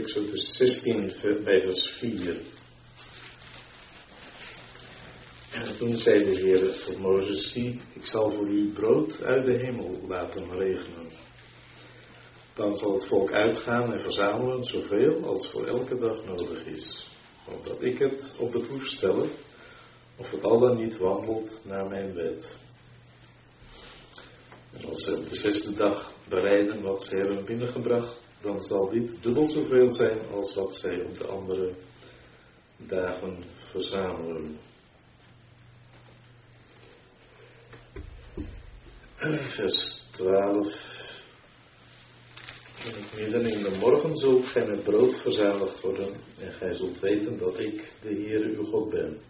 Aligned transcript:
Exodus 0.00 0.56
16 0.56 1.12
bij 1.44 1.60
vers 1.60 1.86
4. 1.98 2.40
En 5.50 5.78
toen 5.78 5.96
zei 5.96 6.24
de 6.24 6.40
Heer 6.40 6.84
tot 6.84 6.98
Mozes, 6.98 7.52
zie, 7.52 7.80
ik 7.94 8.04
zal 8.04 8.30
voor 8.30 8.48
u 8.48 8.72
brood 8.72 9.22
uit 9.22 9.44
de 9.44 9.52
hemel 9.52 10.00
laten 10.08 10.56
regenen. 10.56 11.06
Dan 12.54 12.76
zal 12.76 12.94
het 12.94 13.06
volk 13.06 13.32
uitgaan 13.32 13.92
en 13.92 14.00
verzamelen 14.00 14.64
zoveel 14.64 15.24
als 15.24 15.50
voor 15.50 15.66
elke 15.66 15.98
dag 15.98 16.24
nodig 16.24 16.64
is. 16.64 17.08
Omdat 17.46 17.82
ik 17.82 17.98
het 17.98 18.36
op 18.38 18.52
de 18.52 18.60
proef 18.60 18.86
stellen 18.86 19.30
of 20.16 20.30
het 20.30 20.42
al 20.42 20.58
dan 20.60 20.76
niet 20.76 20.98
wandelt 20.98 21.60
naar 21.64 21.88
mijn 21.88 22.14
wet. 22.14 22.56
En 24.72 24.84
als 24.84 25.04
ze 25.04 25.16
op 25.16 25.28
de 25.28 25.36
zesde 25.36 25.74
dag 25.74 26.12
bereiden 26.28 26.82
wat 26.82 27.04
ze 27.04 27.16
hebben 27.16 27.44
binnengebracht, 27.44 28.19
dan 28.40 28.62
zal 28.62 28.90
dit 28.90 29.22
dubbel 29.22 29.48
zoveel 29.48 29.90
zijn 29.90 30.18
als 30.32 30.54
wat 30.54 30.74
zij 30.74 31.04
op 31.04 31.18
de 31.18 31.26
andere 31.26 31.74
dagen 32.76 33.44
verzamelen. 33.70 34.58
Vers 39.56 40.06
12. 40.10 40.66
In 42.84 42.92
het 42.92 43.16
midden 43.16 43.46
in 43.46 43.62
de 43.62 43.76
morgen 43.78 44.16
zult 44.16 44.46
gij 44.46 44.66
met 44.66 44.82
brood 44.82 45.16
verzadigd 45.16 45.80
worden 45.80 46.14
en 46.38 46.52
gij 46.52 46.72
zult 46.72 47.00
weten 47.00 47.38
dat 47.38 47.60
ik 47.60 47.92
de 48.02 48.08
Heere 48.08 48.56
uw 48.56 48.64
God 48.64 48.90
ben. 48.90 49.29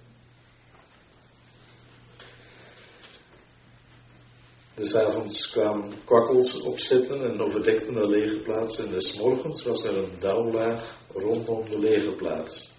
Des 4.80 4.94
avonds 4.94 5.50
kwamen 5.50 5.92
kwakkels 6.04 6.62
opzetten 6.62 7.24
en 7.24 7.40
overdekten 7.40 7.94
de 7.94 8.08
lege 8.08 8.36
plaats. 8.36 8.78
En 8.78 8.90
des 8.90 9.16
morgens 9.16 9.62
was 9.62 9.84
er 9.84 9.96
een 9.96 10.12
dauwlaag 10.20 10.96
rondom 11.12 11.68
de 11.68 11.78
lege 11.78 12.12
plaats. 12.12 12.70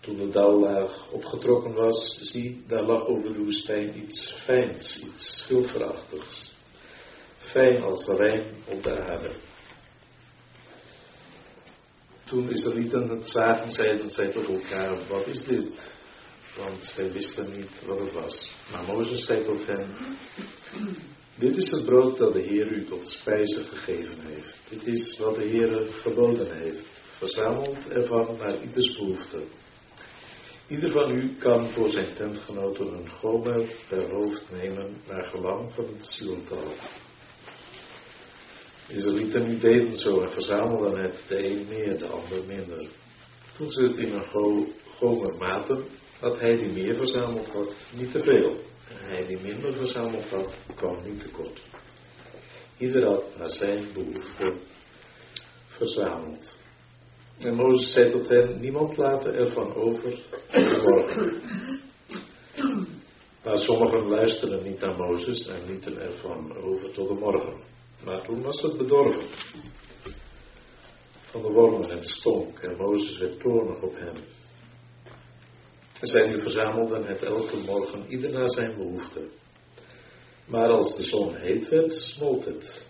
Toen 0.00 0.16
de 0.16 0.28
dauwlaag 0.28 1.12
opgetrokken 1.12 1.74
was, 1.74 2.18
zie, 2.20 2.64
daar 2.66 2.82
lag 2.82 3.06
over 3.06 3.32
de 3.32 3.38
woestijn 3.38 3.98
iets 3.98 4.34
fijns, 4.44 4.98
iets 5.04 5.42
schilferachtigs. 5.42 6.52
Fijn 7.38 7.82
als 7.82 8.06
rijm 8.06 8.44
op 8.66 8.82
de 8.82 9.00
aarde. 9.00 9.30
Toen 12.24 12.46
de 12.46 12.54
Israëlieten 12.54 13.08
het 13.08 13.28
zagen, 13.28 13.72
zeiden 13.72 14.10
zij 14.10 14.32
tot 14.32 14.48
elkaar, 14.48 15.08
wat 15.08 15.26
is 15.26 15.44
dit? 15.44 15.66
Want 16.58 16.84
zij 16.84 17.12
wisten 17.12 17.56
niet 17.56 17.84
wat 17.86 17.98
het 17.98 18.12
was. 18.12 18.52
Maar 18.72 18.84
Mozes 18.84 19.24
zei 19.24 19.44
tot 19.44 19.66
hen, 19.66 19.94
dit 21.34 21.56
is 21.56 21.70
het 21.70 21.84
brood 21.84 22.18
dat 22.18 22.32
de 22.32 22.42
Heer 22.42 22.72
u 22.72 22.86
tot 22.86 23.08
spijze 23.08 23.64
gegeven 23.64 24.26
heeft. 24.26 24.58
Dit 24.68 24.86
is 24.86 25.18
wat 25.18 25.34
de 25.34 25.44
Heer 25.44 25.92
geboden 25.92 26.58
heeft. 26.58 26.86
Verzameld 27.18 27.88
ervan 27.88 28.36
naar 28.36 28.62
ieders 28.62 28.96
behoefte. 28.96 29.42
Ieder 30.68 30.92
van 30.92 31.10
u 31.10 31.36
kan 31.38 31.68
voor 31.68 31.88
zijn 31.88 32.14
tentgenoten 32.14 32.86
een 32.86 33.10
gomer 33.10 33.74
per 33.88 34.10
hoofd 34.10 34.50
nemen 34.50 35.02
naar 35.06 35.24
gelang 35.24 35.72
van 35.74 35.84
het 35.84 36.06
zielental. 36.06 36.72
Israëlieten 38.88 39.48
nu 39.48 39.58
deden 39.58 39.98
zo 39.98 40.20
en 40.20 40.32
verzamelden 40.32 41.02
het, 41.02 41.24
de 41.28 41.46
een 41.46 41.66
meer, 41.68 41.98
de 41.98 42.06
ander 42.06 42.44
minder. 42.46 42.88
Toen 43.56 43.70
ze 43.70 43.82
het 43.82 43.96
in 43.96 44.12
een 44.12 44.28
gomer 44.96 45.36
maten, 45.38 45.84
had 46.20 46.40
hij 46.40 46.56
die 46.56 46.72
meer 46.72 46.94
verzameld 46.94 47.46
had, 47.46 47.74
niet 47.96 48.12
te 48.12 48.22
veel 48.22 48.56
en 48.88 49.10
hij 49.10 49.24
die 49.26 49.40
minder 49.42 49.76
verzameld 49.76 50.28
had, 50.28 50.54
kwam 50.74 51.02
niet 51.04 51.20
tekort. 51.20 51.62
Ieder 52.78 53.04
had 53.04 53.36
naar 53.36 53.50
zijn 53.50 53.92
behoefte 53.92 54.54
verzameld. 55.66 56.56
En 57.38 57.54
Mozes 57.54 57.92
zei 57.92 58.10
tot 58.10 58.28
hen, 58.28 58.60
niemand 58.60 58.96
laten 58.96 59.34
ervan 59.34 59.74
over 59.74 60.18
morgen. 60.84 61.40
Maar 63.44 63.58
sommigen 63.58 64.08
luisterden 64.08 64.62
niet 64.62 64.80
naar 64.80 64.96
Mozes 64.96 65.46
en 65.46 65.64
lieten 65.66 66.00
ervan 66.00 66.56
over 66.56 66.92
tot 66.92 67.08
de 67.08 67.14
morgen. 67.14 67.60
Maar 68.04 68.22
toen 68.22 68.42
was 68.42 68.62
het 68.62 68.76
bedorven 68.76 69.28
van 71.20 71.42
de 71.42 71.48
wormen 71.48 71.90
en 71.90 72.02
stonk 72.02 72.58
en 72.58 72.76
Mozes 72.76 73.18
werd 73.18 73.40
toornig 73.40 73.82
op 73.82 73.94
hen. 73.94 74.16
En 76.00 76.06
zij 76.06 76.28
nu 76.28 76.40
verzamelden 76.40 77.06
het 77.06 77.22
elke 77.22 77.56
morgen 77.56 78.04
ieder 78.08 78.30
naar 78.30 78.50
zijn 78.50 78.76
behoefte. 78.76 79.28
Maar 80.44 80.68
als 80.68 80.96
de 80.96 81.02
zon 81.02 81.34
heet 81.34 81.68
werd, 81.68 81.92
smolt 81.92 82.44
het. 82.44 82.86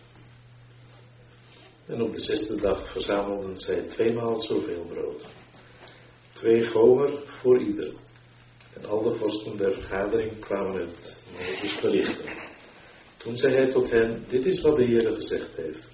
En 1.87 2.03
op 2.03 2.13
de 2.13 2.21
zesde 2.21 2.61
dag 2.61 2.93
verzamelden 2.93 3.59
zij 3.59 3.81
tweemaal 3.81 4.41
zoveel 4.41 4.85
brood. 4.85 5.27
Twee 6.33 6.67
gomer 6.67 7.23
voor 7.27 7.63
ieder. 7.63 7.93
En 8.75 8.85
al 8.85 9.03
de 9.03 9.15
vorsten 9.15 9.57
der 9.57 9.73
vergadering 9.73 10.39
kwamen 10.39 10.75
met 10.75 11.17
Mozes 11.33 11.81
berichten. 11.81 12.37
Toen 13.17 13.37
zei 13.37 13.55
hij 13.55 13.71
tot 13.71 13.91
hen, 13.91 14.25
dit 14.29 14.47
is 14.47 14.61
wat 14.61 14.77
de 14.77 14.85
Heer 14.85 15.15
gezegd 15.15 15.57
heeft. 15.57 15.91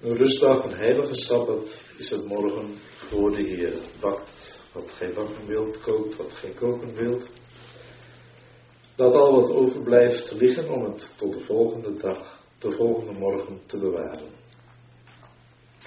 Een 0.00 0.16
rustdag, 0.16 0.64
een 0.64 0.76
heilige 0.76 1.14
sabbat, 1.14 1.82
is 1.96 2.10
het 2.10 2.24
morgen 2.24 2.74
voor 3.08 3.30
de 3.30 3.42
Heer. 3.42 3.80
Bakt 4.00 4.39
wat 4.72 4.90
gij 4.90 5.12
bakken 5.12 5.46
wilt, 5.46 5.80
kookt 5.80 6.16
wat 6.16 6.32
gij 6.32 6.50
koken 6.50 6.94
wilt. 6.94 7.28
Laat 8.96 9.14
al 9.14 9.40
wat 9.40 9.50
overblijft 9.50 10.32
liggen 10.32 10.68
om 10.68 10.84
het 10.84 11.12
tot 11.16 11.32
de 11.32 11.44
volgende 11.44 11.96
dag, 11.96 12.44
de 12.58 12.70
volgende 12.70 13.12
morgen 13.12 13.60
te 13.66 13.78
bewaren. 13.78 14.28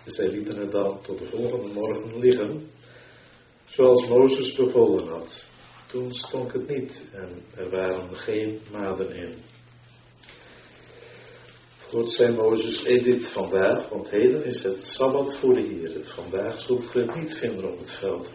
zij 0.05 0.27
lieten 0.27 0.57
het 0.57 0.71
dan 0.71 1.01
tot 1.01 1.19
de 1.19 1.27
volgende 1.27 1.73
morgen 1.73 2.19
liggen, 2.19 2.69
zoals 3.66 4.07
Mozes 4.07 4.55
bevolen 4.55 5.07
had. 5.07 5.45
Toen 5.88 6.13
stonk 6.13 6.53
het 6.53 6.67
niet 6.67 7.03
en 7.11 7.29
er 7.55 7.69
waren 7.69 8.15
geen 8.15 8.59
maden 8.71 9.15
in. 9.15 9.35
God 11.94 12.11
zei 12.11 12.35
Mozes, 12.35 12.85
eet 12.85 13.03
dit 13.03 13.27
vandaag, 13.27 13.89
want 13.89 14.09
heden 14.09 14.45
is 14.45 14.63
het 14.63 14.85
Sabbat 14.85 15.39
voor 15.39 15.53
de 15.53 15.61
Heer. 15.61 16.03
Vandaag 16.03 16.59
zult 16.59 16.85
ge 16.85 17.00
het 17.00 17.15
niet 17.15 17.33
vinden 17.33 17.71
op 17.71 17.79
het 17.79 17.91
veld. 17.91 18.27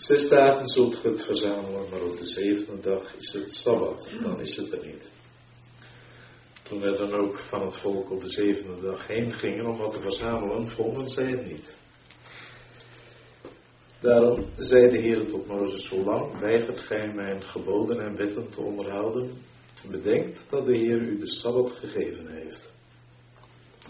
Zes 0.00 0.28
dagen 0.28 0.68
zult 0.68 0.96
ge 0.96 1.08
het 1.08 1.24
verzamelen, 1.24 1.90
maar 1.90 2.02
op 2.02 2.18
de 2.18 2.26
zevende 2.26 2.80
dag 2.80 3.14
is 3.14 3.32
het 3.32 3.54
Sabbat, 3.54 4.10
dan 4.22 4.40
is 4.40 4.56
het 4.56 4.72
er 4.72 4.86
niet. 4.86 5.10
Toen 6.62 6.82
er 6.82 6.96
dan 6.96 7.12
ook 7.12 7.38
van 7.38 7.64
het 7.64 7.76
volk 7.76 8.10
op 8.10 8.20
de 8.20 8.28
zevende 8.28 8.80
dag 8.80 9.06
heen 9.06 9.32
gingen 9.32 9.66
om 9.66 9.76
wat 9.76 9.92
te 9.92 10.00
verzamelen, 10.00 10.70
vonden 10.70 11.08
zij 11.08 11.30
het 11.30 11.46
niet. 11.46 11.76
Daarom 14.00 14.46
zei 14.56 14.90
de 14.90 14.98
Heer 14.98 15.28
tot 15.28 15.46
Mozes, 15.46 15.88
zolang 15.88 16.38
weigert 16.38 16.80
gij 16.80 17.12
mijn 17.14 17.42
geboden 17.42 18.00
en 18.00 18.16
wetten 18.16 18.50
te 18.50 18.60
onderhouden, 18.60 19.32
bedenkt 19.90 20.44
dat 20.48 20.66
de 20.66 20.76
Heer 20.76 20.98
u 21.00 21.18
de 21.18 21.26
Sabbat 21.26 21.70
gegeven 21.70 22.26
heeft. 22.26 22.72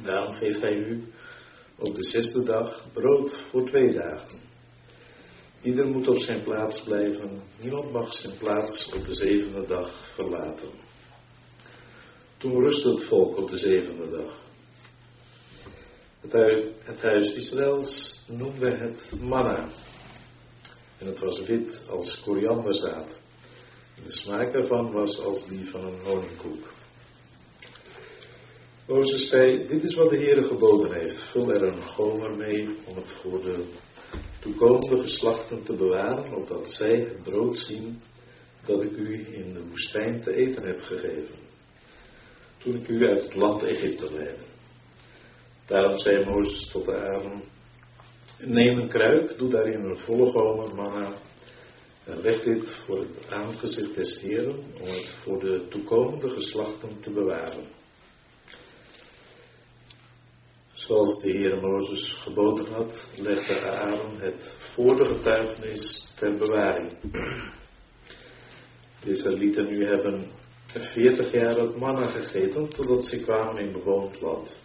Daarom 0.05 0.35
geeft 0.35 0.61
hij 0.61 0.77
u 0.77 1.05
op 1.79 1.95
de 1.95 2.05
zesde 2.05 2.45
dag 2.45 2.87
brood 2.93 3.47
voor 3.51 3.67
twee 3.67 3.93
dagen. 3.93 4.50
Ieder 5.63 5.87
moet 5.87 6.09
op 6.09 6.19
zijn 6.19 6.43
plaats 6.43 6.83
blijven. 6.83 7.43
Niemand 7.61 7.93
mag 7.93 8.13
zijn 8.13 8.37
plaats 8.39 8.93
op 8.93 9.05
de 9.05 9.15
zevende 9.15 9.67
dag 9.67 10.15
verlaten. 10.15 10.71
Toen 12.37 12.61
rustte 12.61 12.89
het 12.89 13.05
volk 13.05 13.37
op 13.37 13.49
de 13.49 13.59
zevende 13.59 14.09
dag. 14.11 14.39
Het 16.85 17.03
huis, 17.03 17.33
Israëls 17.33 18.21
noemde 18.29 18.71
het 18.77 19.13
manna. 19.21 19.69
En 20.99 21.07
het 21.07 21.21
was 21.21 21.45
wit 21.47 21.89
als 21.89 22.23
korianderzaad. 22.25 23.21
De 24.05 24.13
smaak 24.13 24.55
ervan 24.55 24.93
was 24.93 25.19
als 25.19 25.47
die 25.47 25.71
van 25.71 25.85
een 25.85 26.01
honingkoek. 26.01 26.73
Mozes 28.87 29.29
zei, 29.29 29.67
dit 29.67 29.83
is 29.83 29.95
wat 29.95 30.11
de 30.11 30.17
Heer 30.17 30.45
geboden 30.45 31.01
heeft. 31.01 31.31
Vul 31.31 31.51
er 31.51 31.63
een 31.63 31.87
gomer 31.87 32.37
mee 32.37 32.77
om 32.87 32.97
het 32.97 33.11
voor 33.23 33.43
de 33.43 33.65
toekomende 34.41 35.01
geslachten 35.01 35.63
te 35.63 35.77
bewaren, 35.77 36.35
opdat 36.35 36.71
zij 36.71 36.97
het 36.97 37.23
brood 37.23 37.59
zien 37.59 38.01
dat 38.67 38.83
ik 38.83 38.97
u 38.97 39.35
in 39.35 39.53
de 39.53 39.69
woestijn 39.69 40.21
te 40.23 40.35
eten 40.35 40.67
heb 40.67 40.81
gegeven, 40.81 41.35
toen 42.59 42.75
ik 42.75 42.89
u 42.89 43.09
uit 43.09 43.25
het 43.25 43.35
land 43.35 43.63
Egypte 43.63 44.13
leidde. 44.13 44.45
Daarom 45.67 45.99
zei 45.99 46.25
Mozes 46.25 46.71
tot 46.71 46.87
de 46.87 46.95
Aaron, 46.95 47.43
neem 48.39 48.79
een 48.79 48.89
kruik, 48.89 49.39
doe 49.39 49.51
daarin 49.51 49.85
een 49.85 49.99
volle 49.99 50.31
gomer 50.31 50.75
manna 50.75 51.15
en 52.05 52.21
leg 52.21 52.43
dit 52.43 52.83
voor 52.87 52.99
het 52.99 53.33
aangezicht 53.33 53.95
des 53.95 54.21
Heren 54.21 54.59
om 54.81 54.87
het 54.87 55.19
voor 55.23 55.41
de 55.41 55.67
toekomende 55.69 56.31
geslachten 56.31 57.01
te 57.01 57.11
bewaren. 57.13 57.80
Zoals 60.91 61.23
de 61.23 61.31
Heer 61.31 61.61
Mozes 61.61 62.13
geboden 62.13 62.73
had, 62.73 63.07
legde 63.17 63.71
Aaron 63.71 64.21
het 64.21 64.55
voor 64.75 64.97
de 64.97 65.05
getuigenis 65.05 66.13
ter 66.17 66.37
bewaring. 66.37 66.97
De 69.03 69.11
Israëlieten 69.11 69.67
nu 69.67 69.87
hebben 69.87 70.31
40 70.67 71.33
jaar 71.33 71.57
het 71.57 71.77
manna 71.77 72.11
gegeten 72.11 72.69
totdat 72.69 73.05
ze 73.05 73.21
kwamen 73.21 73.63
in 73.63 73.73
bewoond 73.73 74.21
land. 74.21 74.57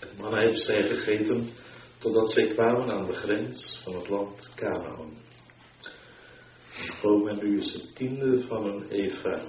Het 0.00 0.18
manna 0.18 0.38
hebben 0.38 0.60
zij 0.60 0.82
gegeten 0.82 1.48
totdat 1.98 2.30
zij 2.32 2.48
kwamen 2.48 2.90
aan 2.90 3.06
de 3.06 3.14
grens 3.14 3.80
van 3.84 3.94
het 3.94 4.08
land 4.08 4.52
Canaan. 4.54 5.12
En 7.02 7.38
nu 7.42 7.58
is 7.58 7.72
het 7.72 7.96
tiende 7.96 8.42
van 8.46 8.66
een 8.66 8.88
Eva. 8.88 9.42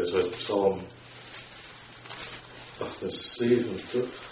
Vers 0.00 0.12
uit 0.12 0.30
Psalm 0.36 0.80
78. 2.78 4.29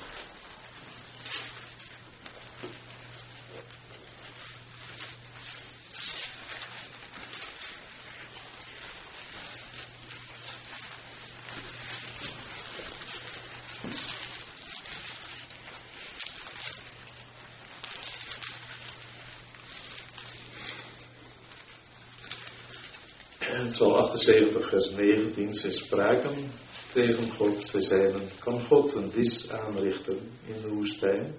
Psalm 23.72 23.94
78, 23.94 24.68
vers 24.68 24.90
19. 24.90 25.54
Zij 25.54 25.70
spraken 25.70 26.50
tegen 26.92 27.30
God. 27.30 27.64
Zij 27.64 27.82
zeiden: 27.82 28.28
Kan 28.40 28.66
God 28.66 28.94
een 28.94 29.10
dis 29.10 29.50
aanrichten 29.50 30.18
in 30.46 30.62
de 30.62 30.68
woestijn? 30.68 31.34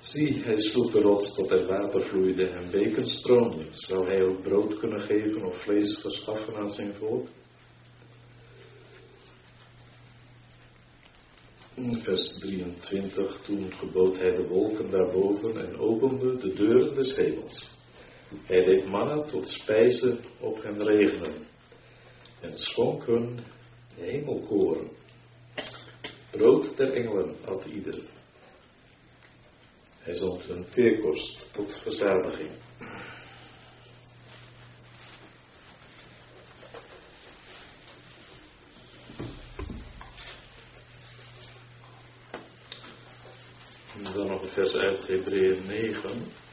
Zie, 0.00 0.42
hij 0.42 0.56
sloeg 0.56 0.92
de 0.92 1.00
rots 1.00 1.34
tot 1.34 1.50
er 1.50 1.66
water 1.66 2.06
vloeide 2.06 2.48
en 2.48 2.70
beken 2.70 3.06
stroomden. 3.06 3.66
Zou 3.72 4.06
hij 4.06 4.22
ook 4.22 4.42
brood 4.42 4.78
kunnen 4.78 5.00
geven 5.00 5.44
of 5.44 5.62
vlees 5.62 5.98
verschaffen 6.00 6.56
aan 6.56 6.72
zijn 6.72 6.94
volk? 6.94 7.26
Vers 12.02 12.38
23. 12.38 13.40
Toen 13.40 13.72
gebood 13.76 14.18
hij 14.18 14.34
de 14.34 14.46
wolken 14.48 14.90
daarboven 14.90 15.66
en 15.66 15.78
opende 15.78 16.36
de 16.36 16.52
deuren 16.52 16.94
des 16.94 17.16
hemels. 17.16 17.77
Hij 18.28 18.64
deed 18.64 18.86
mannen 18.86 19.26
tot 19.26 19.48
spijze 19.48 20.18
op 20.40 20.62
hen 20.62 20.84
regenen 20.84 21.46
en 22.40 22.58
schonk 22.58 23.06
hun 23.06 23.40
hemelkoren. 23.94 24.88
Brood 26.30 26.76
der 26.76 26.92
engelen 26.92 27.36
had 27.44 27.64
ieder. 27.64 28.02
Hij 29.98 30.14
zond 30.14 30.42
hun 30.42 30.66
teerkost 30.70 31.48
tot 31.52 31.82
verzadiging. 31.82 32.50
Dan 44.12 44.26
nog 44.26 44.42
een 44.42 44.48
vers 44.48 44.74
uit 44.74 45.06
Hebreeën 45.06 45.66
9. 45.66 46.46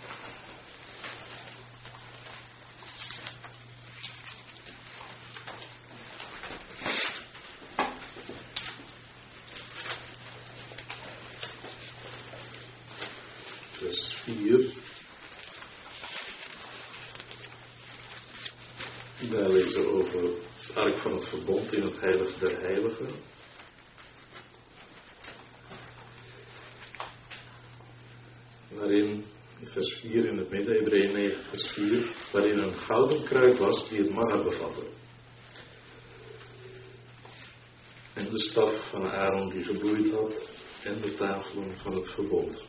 Verbond 21.36 21.74
in 21.74 21.84
het 21.84 22.00
heiligste 22.00 22.48
der 22.48 22.60
heiligen. 22.60 23.08
Waarin, 28.70 29.26
vers 29.64 29.94
4 30.02 30.26
in 30.26 30.38
het 30.38 30.50
midden, 30.50 30.76
Hebreeën 30.76 31.14
9 31.14 31.44
vers 31.50 31.68
4, 31.68 32.16
waarin 32.32 32.58
een 32.58 32.82
gouden 32.82 33.24
kruid 33.24 33.58
was 33.58 33.90
die 33.90 34.00
het 34.00 34.10
manna 34.10 34.44
bevatte. 34.44 34.84
En 38.14 38.30
de 38.30 38.40
staf 38.40 38.90
van 38.90 39.12
Aaron 39.12 39.50
die 39.50 39.64
gebloeid 39.64 40.12
had 40.12 40.50
en 40.84 41.02
de 41.02 41.16
tafelen 41.16 41.78
van 41.78 41.96
het 41.96 42.10
verbond. 42.10 42.66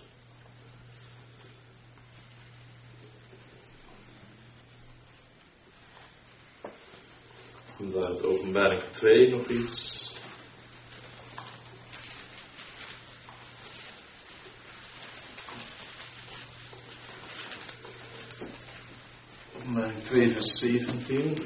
uit 8.04 8.22
openbaring 8.46 8.82
2 8.92 9.30
nog 9.30 9.48
iets. 9.48 10.14
Openbaring 19.56 20.02
2 20.04 20.32
vers 20.32 20.58
17. 20.58 21.44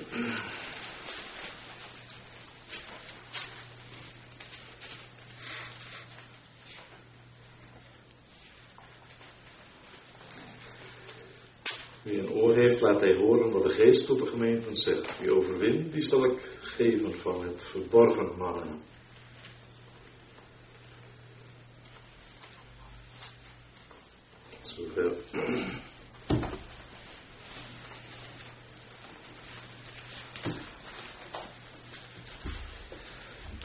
Wie 12.03 12.19
een 12.19 12.31
oor 12.31 12.57
heeft, 12.57 12.81
laat 12.81 13.01
hij 13.01 13.15
horen 13.15 13.51
wat 13.51 13.63
de 13.63 13.70
geest 13.81 14.07
tot 14.07 14.19
de 14.19 14.27
gemeente 14.27 14.77
zegt. 14.77 15.19
Wie 15.19 15.33
overwint, 15.33 15.93
die 15.93 16.03
zal 16.03 16.25
ik 16.25 16.59
geven 16.61 17.19
van 17.19 17.43
het 17.43 17.63
verborgen 17.71 18.37
mannen. 18.37 18.89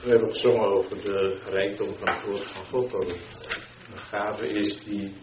We 0.01 0.11
hebben 0.11 0.29
gezongen 0.29 0.67
over 0.67 1.01
de 1.01 1.41
rijkdom 1.49 1.95
van 1.95 2.09
het 2.09 2.25
woord 2.25 2.51
van 2.51 2.65
God, 2.65 2.91
dat 2.91 3.07
het 3.07 3.59
een 3.91 3.97
gave 3.97 4.47
is 4.47 4.83
die 4.83 5.13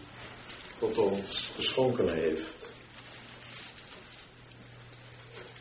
God 0.79 0.97
ons 0.97 1.51
geschonken 1.55 2.13
heeft. 2.13 2.62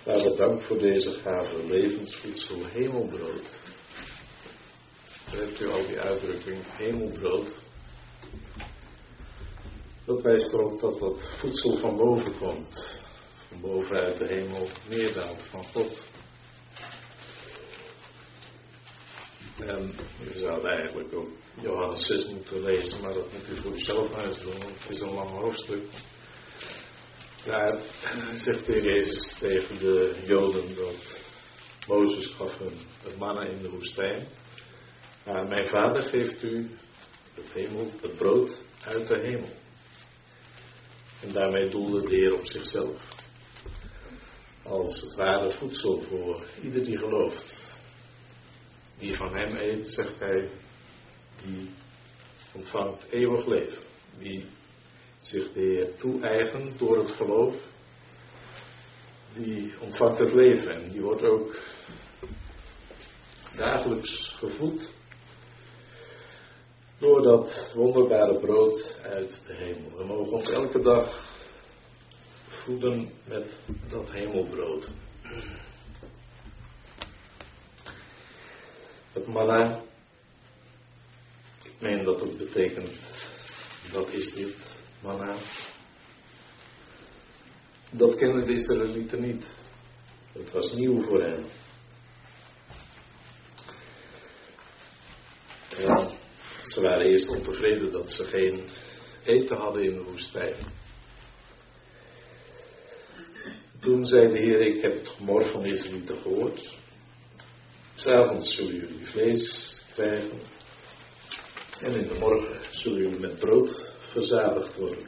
Vader, 0.02 0.36
dank 0.36 0.62
voor 0.62 0.78
deze 0.78 1.12
gave 1.12 1.66
levensvoedsel, 1.66 2.66
hemelbrood. 2.66 3.50
Daar 5.30 5.40
hebt 5.40 5.60
u 5.60 5.68
al 5.68 5.86
die 5.86 6.00
uitdrukking, 6.00 6.58
hemelbrood. 6.76 7.54
Dat 10.04 10.22
wijst 10.22 10.52
erop 10.52 10.80
dat 10.80 10.98
dat 10.98 11.36
voedsel 11.38 11.76
van 11.76 11.96
boven 11.96 12.38
komt. 12.38 13.00
Van 13.48 13.60
bovenuit 13.60 14.18
de 14.18 14.26
hemel 14.26 14.68
neerdaalt 14.88 15.42
van 15.50 15.64
God. 15.64 16.06
En 19.58 19.94
u 20.34 20.38
zou 20.38 20.68
eigenlijk 20.68 21.14
ook 21.14 21.28
Johannes 21.60 22.06
6 22.06 22.28
moeten 22.28 22.62
lezen, 22.62 23.00
maar 23.00 23.14
dat 23.14 23.32
moet 23.32 23.58
u 23.58 23.60
voor 23.60 23.72
uzelf 23.72 24.14
uitdoen, 24.14 24.58
want 24.58 24.80
het 24.80 24.90
is 24.90 25.00
een 25.00 25.14
lang 25.14 25.30
hoofdstuk. 25.30 25.82
Daar 27.44 27.80
zegt 28.34 28.66
de 28.66 28.82
Jezus 28.82 29.34
tegen 29.38 29.78
de 29.78 30.22
Joden 30.26 30.74
dat 30.74 31.20
Mozes 31.86 32.34
gaf 32.34 32.58
hun 32.58 32.78
het 33.02 33.18
manna 33.18 33.42
in 33.42 33.62
de 33.62 33.70
woestijn. 33.70 34.26
Maar 35.24 35.48
mijn 35.48 35.66
vader 35.66 36.04
geeft 36.04 36.42
u 36.42 36.70
het, 37.34 37.52
hemel, 37.52 37.90
het 38.00 38.16
brood 38.16 38.62
uit 38.84 39.08
de 39.08 39.18
hemel. 39.20 39.48
En 41.20 41.32
daarmee 41.32 41.70
doelde 41.70 42.00
de 42.00 42.14
Heer 42.14 42.34
op 42.34 42.46
zichzelf. 42.46 43.02
Als 44.62 45.00
het 45.00 45.14
ware 45.14 45.50
voedsel 45.50 46.02
voor 46.02 46.44
ieder 46.62 46.84
die 46.84 46.98
gelooft. 46.98 47.76
Die 48.98 49.16
van 49.16 49.36
hem 49.36 49.56
eet, 49.56 49.90
zegt 49.90 50.18
hij, 50.18 50.50
die 51.44 51.70
ontvangt 52.52 53.04
eeuwig 53.10 53.46
leven. 53.46 53.82
Die 54.18 54.46
zich 55.22 55.52
de 55.52 55.60
Heer 55.60 55.96
toe-eigent 55.96 56.78
door 56.78 56.98
het 56.98 57.10
geloof, 57.10 57.54
die 59.34 59.74
ontvangt 59.80 60.18
het 60.18 60.32
leven 60.32 60.74
en 60.74 60.90
die 60.90 61.02
wordt 61.02 61.24
ook 61.24 61.56
dagelijks 63.56 64.34
gevoed 64.38 64.90
door 66.98 67.22
dat 67.22 67.72
wonderbare 67.74 68.38
brood 68.38 68.98
uit 69.02 69.42
de 69.46 69.54
hemel. 69.54 69.96
We 69.96 70.04
mogen 70.04 70.32
ons 70.32 70.50
elke 70.50 70.80
dag 70.80 71.30
voeden 72.48 73.10
met 73.24 73.50
dat 73.88 74.10
hemelbrood. 74.10 74.90
Het 79.12 79.26
manna, 79.26 79.82
ik 81.64 81.80
meen 81.80 82.04
dat 82.04 82.20
het 82.20 82.36
betekent, 82.36 82.90
dat 83.92 84.12
is 84.12 84.34
dit, 84.34 84.56
manna. 85.02 85.36
Dat 87.90 88.16
kenden 88.16 88.46
de 88.46 88.52
Israëlieten 88.52 89.20
niet. 89.20 89.44
Het 90.32 90.52
was 90.52 90.72
nieuw 90.72 91.02
voor 91.02 91.22
hen. 91.22 91.44
Ja, 95.68 96.10
ze 96.62 96.80
waren 96.80 97.06
eerst 97.06 97.28
ontevreden 97.28 97.92
dat 97.92 98.10
ze 98.10 98.24
geen 98.24 98.64
eten 99.24 99.56
hadden 99.56 99.82
in 99.82 99.94
de 99.94 100.02
woestijn. 100.02 100.54
Toen 103.80 104.06
zei 104.06 104.32
de 104.32 104.38
Heer, 104.38 104.60
ik 104.60 104.82
heb 104.82 104.94
het 104.94 105.08
gemor 105.08 105.46
van 105.46 105.64
Israëlieten 105.64 106.20
gehoord. 106.20 106.76
S'avonds 107.94 108.54
zullen 108.54 108.74
jullie 108.74 109.06
vlees 109.06 109.72
krijgen. 109.94 110.40
En 111.80 111.94
in 111.94 112.08
de 112.08 112.18
morgen 112.18 112.60
zullen 112.70 113.02
jullie 113.02 113.20
met 113.20 113.38
brood 113.38 113.91
verzadigd 114.12 114.76
worden. 114.76 115.06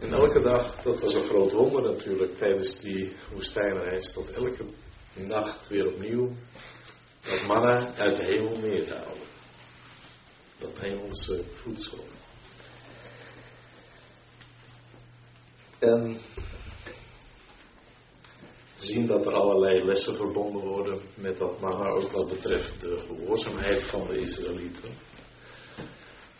En 0.00 0.12
elke 0.12 0.40
dag, 0.40 0.82
dat 0.82 1.00
was 1.00 1.14
een 1.14 1.26
groot 1.26 1.52
wonder 1.52 1.82
natuurlijk 1.82 2.38
tijdens 2.38 2.80
die 2.80 3.12
woestijnreis, 3.32 4.12
dat 4.14 4.28
elke 4.28 4.64
nacht 5.14 5.68
weer 5.68 5.86
opnieuw 5.86 6.32
dat 7.20 7.46
manna 7.46 7.94
uit 7.94 8.16
de 8.16 8.24
hemel 8.24 8.58
neerdaalde. 8.58 9.24
Dat 10.58 10.80
hemelse 10.80 11.44
voedsel. 11.54 12.04
En 15.78 16.18
zien 18.76 19.06
dat 19.06 19.26
er 19.26 19.32
allerlei 19.32 19.84
lessen 19.84 20.16
verbonden 20.16 20.62
worden 20.62 21.00
met 21.14 21.38
dat 21.38 21.60
manna, 21.60 21.88
ook 21.88 22.10
wat 22.10 22.28
betreft 22.28 22.80
de 22.80 23.00
gehoorzaamheid 23.00 23.84
van 23.84 24.06
de 24.06 24.20
Israëlieten. 24.20 25.14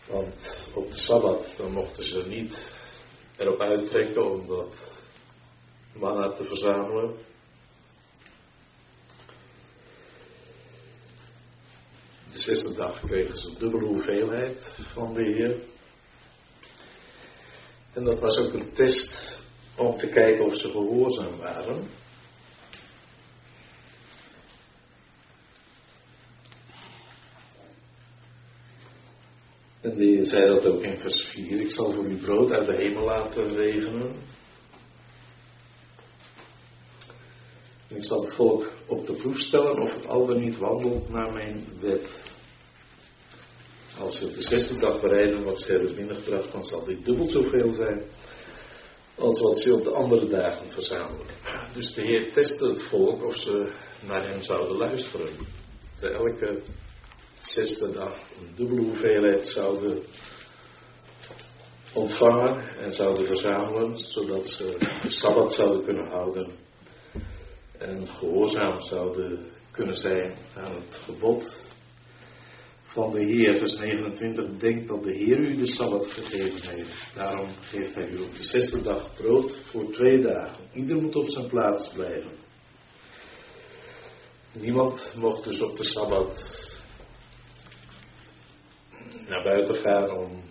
Want 0.07 0.69
op 0.73 0.91
de 0.91 0.97
Sabbat 0.97 1.57
mochten 1.69 2.03
ze 2.03 2.23
niet 2.27 2.71
erop 3.37 3.59
uittrekken 3.59 4.31
om 4.31 4.47
dat 4.47 4.73
manna 5.93 6.33
te 6.33 6.43
verzamelen. 6.43 7.15
De 12.31 12.39
zesde 12.39 12.73
dag 12.73 12.99
kregen 12.99 13.37
ze 13.37 13.57
dubbele 13.57 13.85
hoeveelheid 13.85 14.75
van 14.93 15.13
de 15.13 15.23
Heer. 15.23 15.59
En 17.93 18.03
dat 18.03 18.19
was 18.19 18.37
ook 18.37 18.53
een 18.53 18.73
test 18.73 19.39
om 19.77 19.97
te 19.97 20.07
kijken 20.07 20.45
of 20.45 20.55
ze 20.55 20.69
gehoorzaam 20.69 21.37
waren. 21.37 21.87
En 29.81 29.95
die 29.95 30.25
zei 30.25 30.45
dat 30.47 30.65
ook 30.65 30.81
in 30.81 30.99
vers 30.99 31.21
4. 31.21 31.59
Ik 31.59 31.71
zal 31.71 31.91
voor 31.91 32.05
u 32.05 32.15
brood 32.15 32.51
uit 32.51 32.67
de 32.67 32.75
hemel 32.75 33.05
laten 33.05 33.55
regenen. 33.55 34.15
ik 37.87 38.05
zal 38.05 38.21
het 38.21 38.33
volk 38.33 38.71
op 38.87 39.05
de 39.05 39.13
proef 39.13 39.37
stellen 39.37 39.79
of 39.79 39.93
het 39.93 40.07
al 40.07 40.25
dan 40.25 40.39
niet 40.39 40.57
wandelt 40.57 41.09
naar 41.09 41.33
mijn 41.33 41.65
wet. 41.79 42.35
Als 43.99 44.17
ze 44.17 44.25
op 44.25 44.33
de 44.33 44.41
zesde 44.41 44.79
dag 44.79 45.01
bereiden 45.01 45.43
wat 45.43 45.61
ze 45.61 45.71
hebben 45.71 45.95
binnengebracht, 45.95 46.51
dan 46.51 46.65
zal 46.65 46.85
dit 46.85 47.05
dubbel 47.05 47.25
zoveel 47.25 47.73
zijn 47.73 48.01
als 49.15 49.41
wat 49.41 49.59
ze 49.59 49.73
op 49.73 49.83
de 49.83 49.91
andere 49.91 50.27
dagen 50.27 50.71
verzamelen. 50.71 51.35
Dus 51.73 51.93
de 51.93 52.01
Heer 52.01 52.33
testte 52.33 52.65
het 52.65 52.83
volk 52.83 53.23
of 53.23 53.35
ze 53.35 53.71
naar 54.07 54.27
hem 54.27 54.41
zouden 54.41 54.77
luisteren. 54.77 55.29
Elke 56.01 56.61
zesde 57.47 57.91
dag 57.91 58.19
een 58.39 58.55
dubbele 58.55 58.81
hoeveelheid 58.81 59.47
zouden 59.47 60.03
ontvangen 61.93 62.77
en 62.77 62.93
zouden 62.93 63.25
verzamelen, 63.25 63.97
zodat 63.97 64.47
ze 64.47 64.75
de 65.01 65.09
Sabbat 65.09 65.53
zouden 65.53 65.85
kunnen 65.85 66.07
houden 66.07 66.51
en 67.77 68.07
gehoorzaam 68.07 68.81
zouden 68.81 69.45
kunnen 69.71 69.97
zijn 69.97 70.37
aan 70.55 70.75
het 70.75 70.95
gebod 71.05 71.65
van 72.83 73.11
de 73.11 73.23
Heer. 73.23 73.57
Vers 73.57 73.77
29, 73.77 74.57
denk 74.57 74.87
dat 74.87 75.03
de 75.03 75.13
Heer 75.13 75.39
u 75.39 75.55
de 75.55 75.67
Sabbat 75.67 76.05
gegeven 76.05 76.69
heeft. 76.69 77.11
Daarom 77.15 77.49
geeft 77.61 77.95
hij 77.95 78.09
u 78.09 78.21
op 78.21 78.35
de 78.35 78.43
zesde 78.43 78.81
dag 78.81 79.15
brood 79.15 79.55
voor 79.71 79.91
twee 79.91 80.21
dagen. 80.21 80.63
Ieder 80.73 81.01
moet 81.01 81.15
op 81.15 81.29
zijn 81.29 81.47
plaats 81.47 81.93
blijven. 81.93 82.31
Niemand 84.51 85.13
mocht 85.15 85.43
dus 85.43 85.61
op 85.61 85.77
de 85.77 85.83
Sabbat 85.83 86.65
naar 89.27 89.43
buiten 89.43 89.75
gaan 89.75 90.11
om 90.11 90.43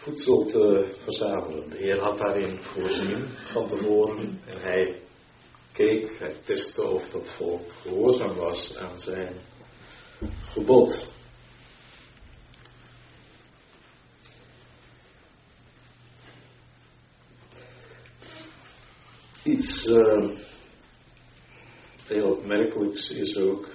voedsel 0.00 0.44
te 0.44 0.94
verzamelen. 1.04 1.70
De 1.70 1.76
Heer 1.76 2.00
had 2.00 2.18
daarin 2.18 2.58
voorzien 2.60 3.28
van 3.52 3.68
tevoren 3.68 4.40
en 4.46 4.60
hij 4.60 5.00
keek, 5.72 6.18
hij 6.18 6.36
testte 6.44 6.88
of 6.88 7.08
dat 7.08 7.28
volk 7.36 7.72
gehoorzaam 7.72 8.34
was 8.34 8.76
aan 8.76 8.98
zijn 8.98 9.34
gebod. 10.44 11.08
Iets 19.42 19.86
uh, 19.86 20.30
heel 22.06 22.30
opmerkelijks 22.30 23.10
is 23.10 23.36
ook 23.36 23.68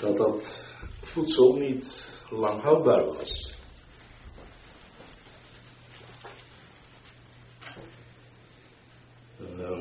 dat 0.00 0.16
dat 0.16 0.67
voedsel 1.12 1.54
niet 1.54 2.06
lang 2.30 2.62
houdbaar 2.62 3.04
was. 3.04 3.56
Uh, 9.40 9.78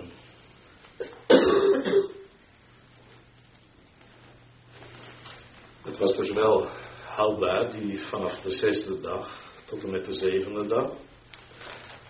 het 5.84 5.98
was 5.98 6.16
dus 6.16 6.32
wel 6.32 6.68
houdbaar, 7.04 7.72
die 7.72 8.00
vanaf 8.00 8.42
de 8.42 8.52
zesde 8.52 9.00
dag 9.02 9.52
tot 9.66 9.84
en 9.84 9.92
met 9.92 10.06
de 10.06 10.14
zevende 10.14 10.66
dag. 10.66 10.92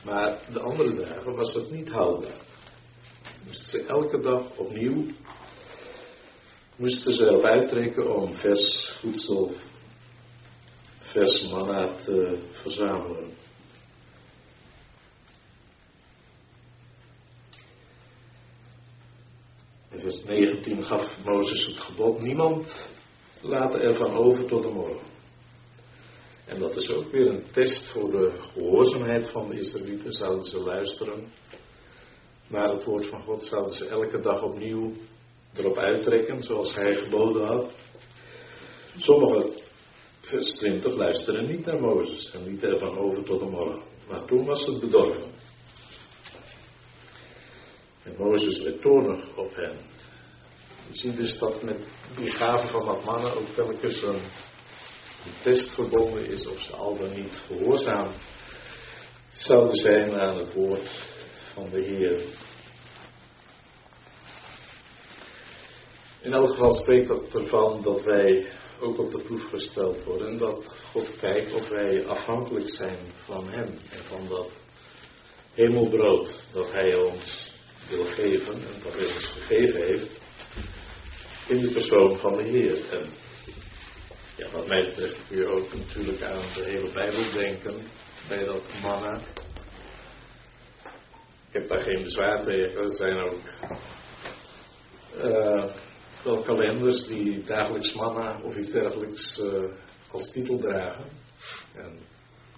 Maar 0.03 0.39
de 0.51 0.59
andere 0.59 0.95
dagen 0.95 1.35
was 1.35 1.53
het 1.53 1.71
niet 1.71 1.89
houdbaar. 1.89 2.41
Moesten 3.45 3.67
ze 3.67 3.85
elke 3.85 4.19
dag 4.19 4.57
opnieuw 4.57 5.05
moesten 6.77 7.13
ze 7.13 7.25
erop 7.25 7.43
uittrekken 7.43 8.15
om 8.15 8.33
vers 8.33 8.93
voedsel, 8.99 9.51
vers 10.99 11.47
manna 11.47 11.95
te 11.95 12.39
verzamelen. 12.51 13.29
In 19.91 19.99
vers 19.99 20.23
19 20.23 20.83
gaf 20.83 21.23
Mozes 21.25 21.65
het 21.65 21.77
gebod, 21.77 22.21
niemand 22.21 22.89
laten 23.41 23.79
ervan 23.79 24.11
over 24.11 24.45
tot 24.45 24.63
de 24.63 24.69
morgen. 24.69 25.05
En 26.45 26.59
dat 26.59 26.75
is 26.75 26.89
ook 26.89 27.11
weer 27.11 27.27
een 27.27 27.43
test 27.51 27.91
voor 27.91 28.11
de 28.11 28.33
gehoorzaamheid 28.37 29.29
van 29.29 29.49
de 29.49 29.59
Israëlieten. 29.59 30.11
Zouden 30.11 30.45
ze 30.45 30.59
luisteren 30.59 31.27
naar 32.47 32.69
het 32.69 32.83
woord 32.83 33.07
van 33.07 33.21
God, 33.21 33.43
zouden 33.43 33.73
ze 33.73 33.87
elke 33.87 34.19
dag 34.19 34.43
opnieuw 34.43 34.93
erop 35.57 35.77
uittrekken 35.77 36.43
zoals 36.43 36.75
hij 36.75 36.95
geboden 36.95 37.47
had. 37.47 37.71
Sommigen, 38.97 39.51
vers 40.21 40.51
20, 40.57 40.93
luisteren 40.93 41.47
niet 41.47 41.65
naar 41.65 41.81
Mozes 41.81 42.31
en 42.33 42.43
lieten 42.43 42.69
ervan 42.69 42.97
over 42.97 43.23
tot 43.23 43.39
de 43.39 43.45
morgen. 43.45 43.81
Maar 44.07 44.25
toen 44.25 44.45
was 44.45 44.65
het 44.65 44.79
bedorven. 44.79 45.31
En 48.03 48.15
Mozes 48.17 48.61
werd 48.61 48.81
toornig 48.81 49.35
op 49.35 49.55
hen. 49.55 49.75
Je 50.91 50.97
ziet 50.97 51.17
dus 51.17 51.37
dat 51.37 51.63
met 51.63 51.79
die 52.17 52.31
gave 52.31 52.67
van 52.67 52.85
dat 52.85 53.03
mannen 53.03 53.33
ook 53.33 53.47
telkens 53.47 54.01
een, 54.01 54.15
een 54.15 55.33
test 55.43 55.73
verbonden 55.73 56.25
is 56.25 56.47
of 56.47 56.61
ze 56.61 56.75
al 56.75 56.97
dan 56.97 57.13
niet 57.13 57.43
gehoorzaam 57.47 58.11
zouden 59.31 59.75
zijn 59.75 60.19
aan 60.19 60.37
het 60.37 60.53
woord 60.53 60.89
van 61.53 61.69
de 61.69 61.81
Heer. 61.81 62.21
In 66.21 66.33
elk 66.33 66.49
geval 66.49 66.73
spreekt 66.73 67.07
dat 67.07 67.33
ervan 67.33 67.81
dat 67.83 68.03
wij 68.03 68.47
ook 68.79 68.99
op 68.99 69.11
de 69.11 69.21
proef 69.21 69.49
gesteld 69.49 70.03
worden. 70.03 70.27
En 70.27 70.37
dat 70.37 70.65
God 70.91 71.17
kijkt 71.19 71.53
of 71.53 71.69
wij 71.69 72.07
afhankelijk 72.07 72.69
zijn 72.69 72.97
van 73.25 73.49
Hem. 73.49 73.67
En 73.67 74.03
van 74.03 74.27
dat 74.27 74.49
hemelbrood 75.53 76.43
dat 76.53 76.71
Hij 76.71 76.95
ons 76.95 77.53
wil 77.89 78.03
geven. 78.03 78.53
En 78.53 78.81
dat 78.83 78.93
Hij 78.93 79.13
ons 79.13 79.25
gegeven 79.25 79.85
heeft. 79.85 80.19
In 81.47 81.59
de 81.59 81.71
persoon 81.71 82.17
van 82.17 82.33
de 82.37 82.43
Heer. 82.43 82.89
En 82.91 83.09
ja, 84.35 84.49
wat 84.51 84.67
mij 84.67 84.83
betreft 84.85 85.19
kun 85.27 85.37
je 85.37 85.47
ook 85.47 85.73
natuurlijk 85.73 86.21
aan 86.21 86.43
de 86.55 86.63
hele 86.63 86.91
Bijbel 86.93 87.31
denken. 87.31 87.75
Bij 88.27 88.45
dat 88.45 88.63
manna. 88.81 89.21
Ik 91.47 91.53
heb 91.53 91.67
daar 91.67 91.81
geen 91.81 92.03
bezwaar 92.03 92.43
tegen. 92.43 92.81
Er 92.81 92.95
zijn 92.95 93.17
ook... 93.19 93.41
Uh, 95.23 95.65
wel 96.27 96.41
kalenders 96.41 97.07
die 97.07 97.43
dagelijks 97.43 97.93
manna 97.93 98.41
of 98.43 98.55
iets 98.55 98.71
dergelijks 98.71 99.37
uh, 99.37 99.63
als 100.11 100.31
titel 100.31 100.59
dragen. 100.59 101.05
En 101.75 101.99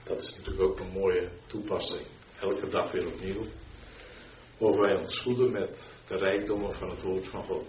dat 0.04 0.18
is 0.18 0.36
natuurlijk 0.36 0.62
ook 0.70 0.80
een 0.80 0.92
mooie 0.92 1.30
toepassing. 1.48 2.06
Elke 2.40 2.70
dag 2.70 2.92
weer 2.92 3.08
opnieuw. 3.08 3.44
Mogen 4.58 4.82
wij 4.82 4.96
ons 4.98 5.22
voeden 5.22 5.52
met 5.52 5.78
de 6.08 6.18
rijkdommen 6.18 6.74
van 6.74 6.90
het 6.90 7.02
woord 7.02 7.28
van 7.28 7.44
God. 7.44 7.66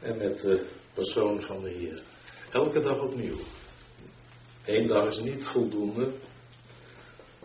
En 0.00 0.18
met 0.18 0.40
de 0.40 0.68
persoon 0.94 1.42
van 1.42 1.62
de 1.62 1.70
Heer. 1.70 2.02
Elke 2.50 2.80
dag 2.80 3.00
opnieuw. 3.00 3.38
Eén 4.64 4.86
dag 4.86 5.08
is 5.08 5.18
niet 5.18 5.44
voldoende 5.44 6.12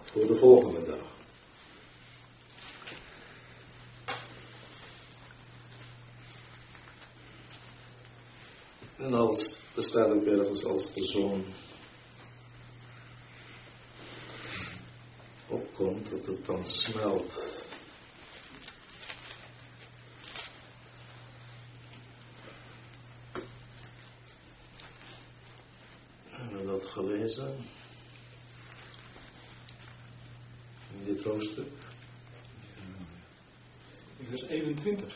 voor 0.01 0.27
de 0.27 0.35
volgende 0.35 0.85
dag. 0.85 1.16
En 8.97 9.13
als, 9.13 9.55
er 9.75 9.83
staat 9.83 10.09
ook 10.09 10.25
ergens 10.25 10.63
als 10.63 10.93
de 10.93 11.05
zon 11.05 11.45
opkomt, 15.47 16.09
dat 16.09 16.25
het 16.25 16.45
dan 16.45 16.67
smelt. 16.67 17.65
Hebben 26.29 26.57
we 26.57 26.65
dat 26.65 26.87
gelezen? 26.87 27.57
In 30.97 31.05
dit 31.05 31.23
hoofdstuk? 31.23 31.71
In 34.17 34.25
vers 34.27 34.47
21. 34.47 35.15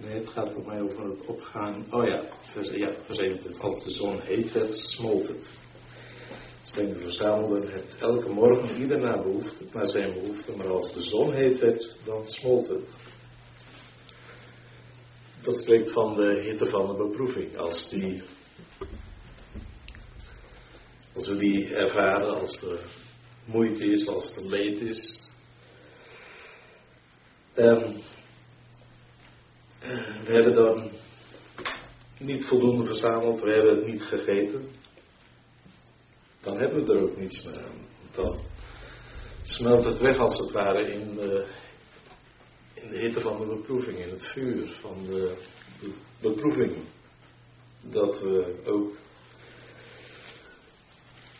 Nee, 0.00 0.18
het 0.18 0.30
gaat 0.30 0.52
voor 0.52 0.66
mij 0.66 0.80
over 0.80 1.04
het 1.04 1.26
opgaan. 1.26 1.84
Oh 1.90 2.04
ja, 2.04 2.24
vers, 2.52 2.70
ja, 2.70 2.92
vers 3.04 3.18
21. 3.18 3.62
Als 3.62 3.84
de 3.84 3.90
zon 3.90 4.20
heet 4.20 4.52
werd, 4.52 4.76
smolt 4.76 5.28
het. 5.28 5.52
Zijn 6.62 6.96
verzamelden 6.96 7.72
het 7.72 7.94
elke 8.00 8.28
morgen 8.28 8.80
ieder 8.80 8.98
naar, 8.98 9.22
behoefte, 9.22 9.64
naar 9.72 9.88
zijn 9.88 10.12
behoefte, 10.12 10.56
maar 10.56 10.68
als 10.68 10.92
de 10.92 11.02
zon 11.02 11.32
heet 11.32 11.58
werd, 11.58 11.96
dan 12.04 12.26
smolt 12.26 12.68
het. 12.68 12.88
Dat 15.42 15.58
spreekt 15.58 15.92
van 15.92 16.14
de 16.14 16.40
hitte 16.40 16.66
van 16.66 16.86
de 16.86 16.96
beproeving. 16.96 17.56
Als, 17.56 17.88
die, 17.88 18.22
als 21.14 21.28
we 21.28 21.36
die 21.36 21.74
ervaren, 21.74 22.40
als 22.40 22.62
er 22.62 22.80
moeite 23.44 23.84
is, 23.84 24.06
als 24.06 24.36
er 24.36 24.46
leed 24.46 24.80
is. 24.80 25.28
En 27.54 28.02
we 30.30 30.36
hebben 30.36 30.54
dan 30.54 30.90
niet 32.18 32.44
voldoende 32.44 32.86
verzameld, 32.86 33.40
we 33.40 33.50
hebben 33.50 33.76
het 33.76 33.86
niet 33.86 34.02
gegeten. 34.02 34.68
Dan 36.40 36.58
hebben 36.58 36.84
we 36.84 36.92
er 36.92 37.02
ook 37.02 37.16
niets 37.16 37.44
meer. 37.44 37.64
Dan 38.14 38.38
smelt 39.42 39.84
het 39.84 39.98
weg 39.98 40.18
als 40.18 40.38
het 40.38 40.52
ware 40.52 40.92
in 40.92 41.14
de, 41.14 41.46
in 42.74 42.88
de 42.88 42.98
hitte 42.98 43.20
van 43.20 43.38
de 43.38 43.46
beproeving, 43.46 43.98
in 43.98 44.10
het 44.10 44.26
vuur 44.26 44.68
van 44.68 45.04
de, 45.04 45.36
beproeving. 46.20 46.76
Dat 47.82 48.20
we 48.20 48.60
ook 48.64 48.96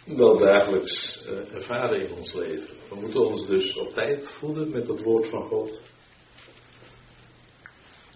wel 0.05 0.39
dagelijks 0.39 1.25
uh, 1.27 1.55
ervaren 1.55 2.09
in 2.09 2.15
ons 2.15 2.33
leven. 2.33 2.75
We 2.89 3.01
moeten 3.01 3.27
ons 3.27 3.47
dus 3.47 3.77
op 3.77 3.93
tijd 3.93 4.29
voeden 4.29 4.71
met 4.71 4.89
het 4.89 5.03
woord 5.03 5.29
van 5.29 5.47
God 5.47 5.81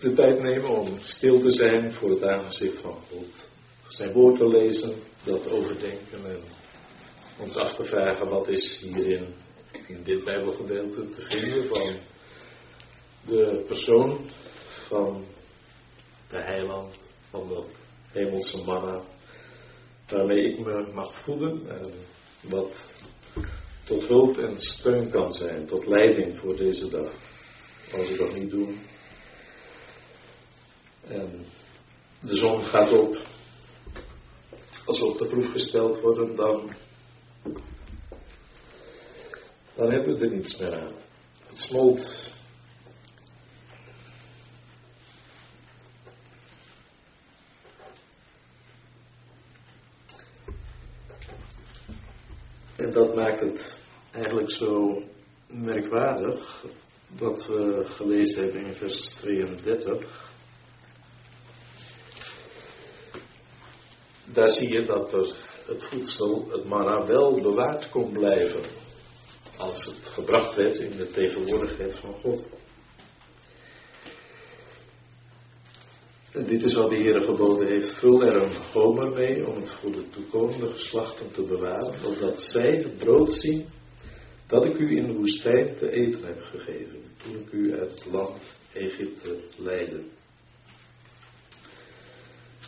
de 0.05 0.13
tijd 0.13 0.43
nemen 0.43 0.71
om 0.71 0.99
stil 1.01 1.41
te 1.41 1.51
zijn 1.51 1.93
voor 1.93 2.11
het 2.11 2.25
aangezicht 2.25 2.81
van 2.81 2.99
God. 3.11 3.49
Zijn 3.89 4.13
woord 4.13 4.37
te 4.37 4.49
lezen, 4.49 4.95
dat 5.25 5.51
overdenken 5.51 6.25
en 6.27 6.41
ons 7.41 7.57
af 7.57 7.75
te 7.75 7.85
vragen 7.85 8.29
wat 8.29 8.49
is 8.49 8.81
hierin, 8.81 9.35
in 9.87 10.03
dit 10.03 10.25
Bijbelgedeelte 10.25 11.09
te 11.09 11.21
vinden 11.21 11.67
van 11.67 11.97
de 13.27 13.65
persoon 13.67 14.19
van 14.89 15.25
de 16.31 16.43
heiland, 16.43 16.99
van 17.31 17.49
de 17.49 17.65
hemelse 18.13 18.65
manna, 18.65 19.05
waarmee 20.09 20.53
ik 20.53 20.59
me 20.59 20.91
mag 20.93 21.23
voeden 21.23 21.69
en 21.69 21.93
wat 22.51 22.93
tot 23.85 24.07
hulp 24.07 24.39
en 24.39 24.57
steun 24.57 25.11
kan 25.11 25.33
zijn, 25.33 25.67
tot 25.67 25.87
leiding 25.87 26.39
voor 26.39 26.57
deze 26.57 26.89
dag. 26.89 27.13
Als 27.93 28.11
ik 28.11 28.19
dat 28.19 28.35
niet 28.35 28.51
doe, 28.51 28.75
en 31.09 31.45
de 32.21 32.37
zon 32.37 32.65
gaat 32.65 32.93
op. 32.93 33.17
Als 34.87 34.99
we 34.99 35.05
op 35.05 35.19
de 35.19 35.27
proef 35.27 35.51
gesteld 35.51 36.01
worden, 36.01 36.37
dan, 36.37 36.75
dan 39.75 39.91
hebben 39.91 40.19
we 40.19 40.25
er 40.25 40.35
niets 40.35 40.57
meer 40.57 40.81
aan. 40.81 40.93
Het 41.47 41.61
smolt. 41.61 42.33
En 52.77 52.93
dat 52.93 53.15
maakt 53.15 53.41
het 53.41 53.83
eigenlijk 54.13 54.51
zo 54.51 55.03
merkwaardig 55.47 56.65
wat 57.19 57.47
we 57.47 57.85
gelezen 57.85 58.43
hebben 58.43 58.65
in 58.65 58.75
vers 58.75 59.15
32. 59.21 60.24
Daar 64.35 64.49
zie 64.49 64.73
je 64.73 64.85
dat 64.85 65.13
het 65.67 65.85
voedsel, 65.85 66.51
het 66.51 66.65
manna, 66.65 67.07
wel 67.07 67.41
bewaard 67.41 67.91
kon 67.91 68.13
blijven. 68.13 68.63
Als 69.59 69.85
het 69.85 70.07
gebracht 70.07 70.57
werd 70.57 70.79
in 70.79 70.97
de 70.97 71.11
tegenwoordigheid 71.11 71.99
van 71.99 72.13
God. 72.13 72.43
En 76.33 76.47
dit 76.47 76.63
is 76.63 76.75
wat 76.75 76.91
de 76.91 76.97
Heer 76.97 77.21
geboden 77.23 77.69
heeft. 77.69 77.99
Vul 77.99 78.23
er 78.23 78.43
een 78.43 78.55
gomer 78.55 79.13
mee 79.13 79.47
om 79.47 79.57
het 79.57 79.73
voor 79.73 79.93
de 79.93 80.09
toekomende 80.11 80.67
geslachten 80.67 81.31
te 81.31 81.43
bewaren, 81.43 82.05
opdat 82.05 82.41
zij 82.41 82.71
het 82.71 82.99
brood 82.99 83.33
zien 83.33 83.67
dat 84.47 84.65
ik 84.65 84.79
u 84.79 84.97
in 84.97 85.07
de 85.07 85.13
woestijn 85.13 85.77
te 85.77 85.91
eten 85.91 86.27
heb 86.27 86.41
gegeven, 86.41 87.03
toen 87.23 87.39
ik 87.39 87.53
u 87.53 87.79
uit 87.79 87.91
het 87.91 88.13
land 88.13 88.41
Egypte 88.73 89.39
leidde 89.57 90.05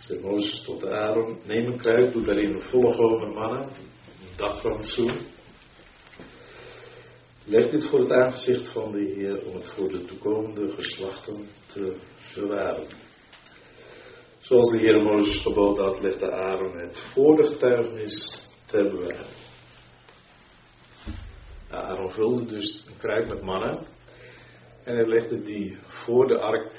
zei 0.06 0.20
Mozes 0.20 0.62
tot 0.64 0.84
Aaron, 0.84 1.38
neem 1.44 1.66
een 1.66 1.78
kruid, 1.78 2.12
doe 2.12 2.24
daarin 2.24 2.54
een 2.54 2.62
volle 2.62 3.32
mannen, 3.34 3.62
een 3.62 4.36
dagrantsoen. 4.36 5.16
Leg 7.44 7.70
dit 7.70 7.84
voor 7.88 7.98
het 7.98 8.10
aangezicht 8.10 8.72
van 8.72 8.92
de 8.92 8.98
Heer 8.98 9.46
om 9.46 9.54
het 9.54 9.68
voor 9.68 9.88
de 9.88 10.04
toekomende 10.04 10.68
geslachten 10.68 11.48
te 11.72 11.96
bewaren. 12.34 12.86
Zoals 14.38 14.70
de 14.70 14.78
Heer 14.78 15.02
Mozes 15.02 15.42
geboden 15.42 15.84
had, 15.84 16.00
legde 16.00 16.32
Aaron 16.32 16.78
het 16.78 16.98
voor 17.14 17.36
de 17.36 17.46
getuigenis 17.46 18.48
te 18.66 18.82
bewaren. 18.82 19.34
Aaron 21.70 22.10
vulde 22.10 22.44
dus 22.44 22.84
een 22.86 22.98
kruid 22.98 23.28
met 23.28 23.42
mannen 23.42 23.86
en 24.84 24.96
hij 24.96 25.06
legde 25.06 25.42
die 25.42 25.78
voor 25.80 26.26
de 26.26 26.38
ark 26.38 26.72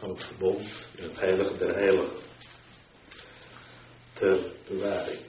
van 0.00 0.08
het 0.08 0.24
verbond 0.24 0.90
in 0.96 1.04
het 1.04 1.20
heilige 1.20 1.56
der 1.56 1.74
heiligen 1.74 2.26
ter 4.18 4.52
bewaring. 4.68 5.20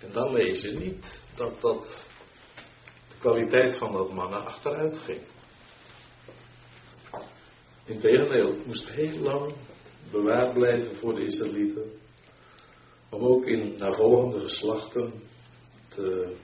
En 0.00 0.12
dan 0.12 0.32
lees 0.32 0.62
je 0.62 0.70
niet 0.70 1.20
dat, 1.34 1.60
dat 1.60 2.06
de 3.08 3.14
kwaliteit 3.18 3.78
van 3.78 3.92
dat 3.92 4.12
mannen 4.12 4.44
achteruit 4.44 4.98
ging. 4.98 5.20
Integendeel, 7.84 8.46
het 8.46 8.66
moest 8.66 8.88
heel 8.88 9.18
lang 9.18 9.54
bewaard 10.10 10.54
blijven 10.54 10.96
voor 10.96 11.14
de 11.14 11.24
Israëlieten. 11.24 11.92
Om 13.10 13.22
ook 13.24 13.46
in 13.46 13.76
navolgende 13.78 14.40
geslachten 14.40 15.12
te 15.88 16.36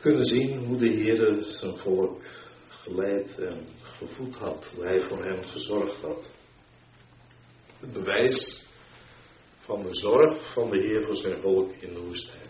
kunnen 0.00 0.24
zien 0.24 0.64
hoe 0.64 0.76
de 0.76 0.88
Heer 0.88 1.42
zijn 1.42 1.76
volk 1.76 2.22
geleid 2.68 3.38
en 3.38 3.66
gevoed 3.82 4.34
had. 4.34 4.70
Hoe 4.74 4.84
hij 4.84 5.00
voor 5.00 5.24
hen 5.24 5.48
gezorgd 5.48 6.00
had. 6.00 6.30
Het 7.80 7.92
bewijs 7.92 8.66
van 9.68 9.82
de 9.82 9.94
zorg 9.94 10.52
van 10.52 10.70
de 10.70 10.78
Heer 10.78 11.04
voor 11.04 11.16
zijn 11.16 11.40
volk 11.40 11.72
in 11.72 11.94
de 11.94 12.00
woestijn. 12.00 12.48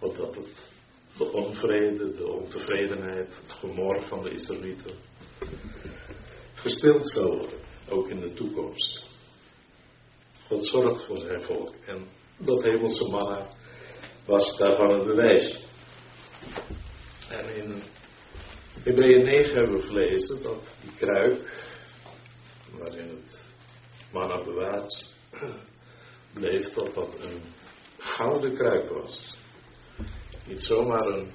Opdat 0.00 0.34
het 0.34 0.70
de 1.18 1.32
onvrede, 1.32 2.10
de 2.10 2.28
ontevredenheid, 2.28 3.36
het 3.42 3.52
gemor 3.52 4.02
van 4.02 4.22
de 4.22 4.30
Israëlieten 4.30 4.94
gestild 6.54 7.10
zou 7.10 7.36
worden, 7.36 7.58
ook 7.88 8.08
in 8.08 8.20
de 8.20 8.32
toekomst. 8.32 9.04
God 10.46 10.66
zorgt 10.66 11.04
voor 11.04 11.18
zijn 11.18 11.42
volk 11.42 11.74
en 11.86 12.08
dat 12.38 12.62
hemelse 12.62 13.08
manna 13.10 13.48
was 14.26 14.56
daarvan 14.56 14.90
een 14.90 15.06
bewijs. 15.06 15.64
En 17.28 17.56
in 17.56 17.82
Hebreeën 18.82 19.24
9 19.24 19.54
hebben 19.54 19.76
we 19.76 19.82
gelezen 19.82 20.42
dat 20.42 20.74
die 20.80 20.94
kruik 20.96 21.68
waarin 22.78 23.08
het 23.08 23.44
manna 24.12 24.44
bewaard 24.44 25.09
bleef, 26.32 26.72
dat 26.72 26.94
dat 26.94 27.18
een 27.20 27.42
gouden 27.98 28.54
kruik 28.54 28.90
was. 28.90 29.38
Niet 30.46 30.62
zomaar 30.62 31.06
een, 31.06 31.30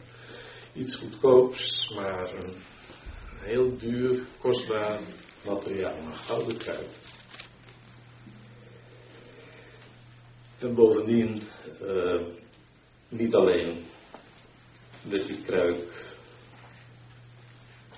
iets 0.73 0.95
goedkoops, 0.95 1.91
maar 1.95 2.33
een 2.33 2.55
heel 3.39 3.77
duur, 3.77 4.23
kostbaar 4.39 4.99
materiaal, 5.45 5.97
een 5.97 6.15
gouden 6.15 6.57
kruik. 6.57 6.89
En 10.59 10.75
bovendien, 10.75 11.41
uh, 11.81 12.25
niet 13.07 13.33
alleen 13.33 13.85
met 15.01 15.27
die 15.27 15.43
kruik, 15.43 16.15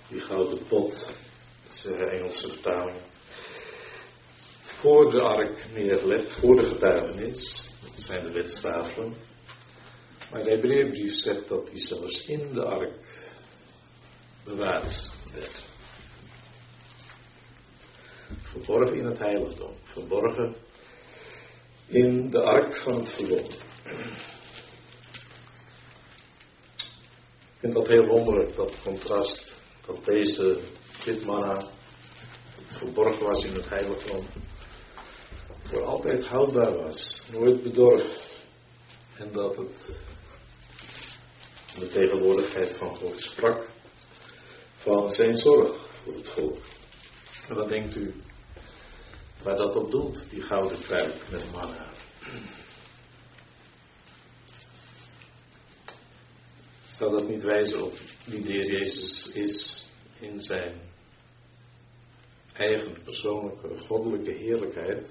die 0.10 0.22
gouden 0.22 0.68
pot, 0.68 1.14
is 1.70 1.82
de 1.82 1.96
Engelse 1.96 2.48
vertaling, 2.48 3.00
voor 4.80 5.12
de 5.12 5.22
ark 5.22 5.66
neergelegd, 5.74 6.40
voor 6.40 6.56
de 6.56 6.66
getuigenis, 6.66 7.72
dat 7.82 7.92
zijn 7.96 8.24
de 8.24 8.32
wetstafelen. 8.32 9.16
Maar 10.32 10.44
de 10.44 10.50
Hebreeënbrief 10.50 11.14
zegt 11.14 11.48
dat 11.48 11.68
die 11.68 11.82
zelfs 11.82 12.26
in 12.26 12.54
de 12.54 12.64
ark 12.66 12.94
bewaard 14.44 15.12
werd. 15.34 15.66
Verborgen 18.42 18.98
in 18.98 19.06
het 19.06 19.20
heiligdom, 19.20 19.74
verborgen 19.84 20.56
in 21.88 22.30
de 22.30 22.42
ark 22.42 22.78
van 22.78 23.00
het 23.00 23.10
verbond. 23.10 23.54
Ik 27.54 27.64
vind 27.64 27.74
dat 27.74 27.88
heel 27.88 28.06
wonderlijk, 28.06 28.56
dat 28.56 28.82
contrast, 28.84 29.58
dat 29.86 30.06
deze, 30.06 30.60
dit 31.06 31.26
manna, 31.26 31.70
verborgen 32.68 33.26
was 33.26 33.44
in 33.44 33.54
het 33.54 33.70
heiligdom, 33.70 34.26
voor 35.68 35.84
altijd 35.84 36.26
houdbaar 36.26 36.78
was, 36.78 37.28
nooit 37.32 37.64
bedorven. 37.64 38.26
En 39.18 39.32
dat 39.32 39.56
het 39.56 40.06
de 41.80 41.88
tegenwoordigheid 41.88 42.78
van 42.78 42.96
God 42.96 43.20
sprak 43.20 43.70
van 44.78 45.12
zijn 45.12 45.38
zorg 45.38 45.90
voor 46.04 46.14
het 46.14 46.30
volk. 46.30 46.58
En 47.48 47.56
wat 47.56 47.70
denkt 47.70 47.96
u 47.96 48.14
waar 49.44 49.58
dat 49.58 49.76
op 49.76 49.92
doelt, 49.92 50.30
die 50.30 50.42
gouden 50.42 50.80
kruik 50.80 51.30
met 51.32 51.52
manna? 51.52 51.92
Zou 56.98 57.12
dat 57.12 57.28
niet 57.28 57.44
wijzen 57.44 57.84
op 57.84 57.94
wie 58.26 58.42
de 58.42 58.52
Heer 58.52 58.72
Jezus 58.72 59.30
is 59.34 59.86
in 60.20 60.42
zijn 60.42 60.82
eigen 62.54 63.04
persoonlijke 63.04 63.78
goddelijke 63.78 64.32
heerlijkheid? 64.32 65.10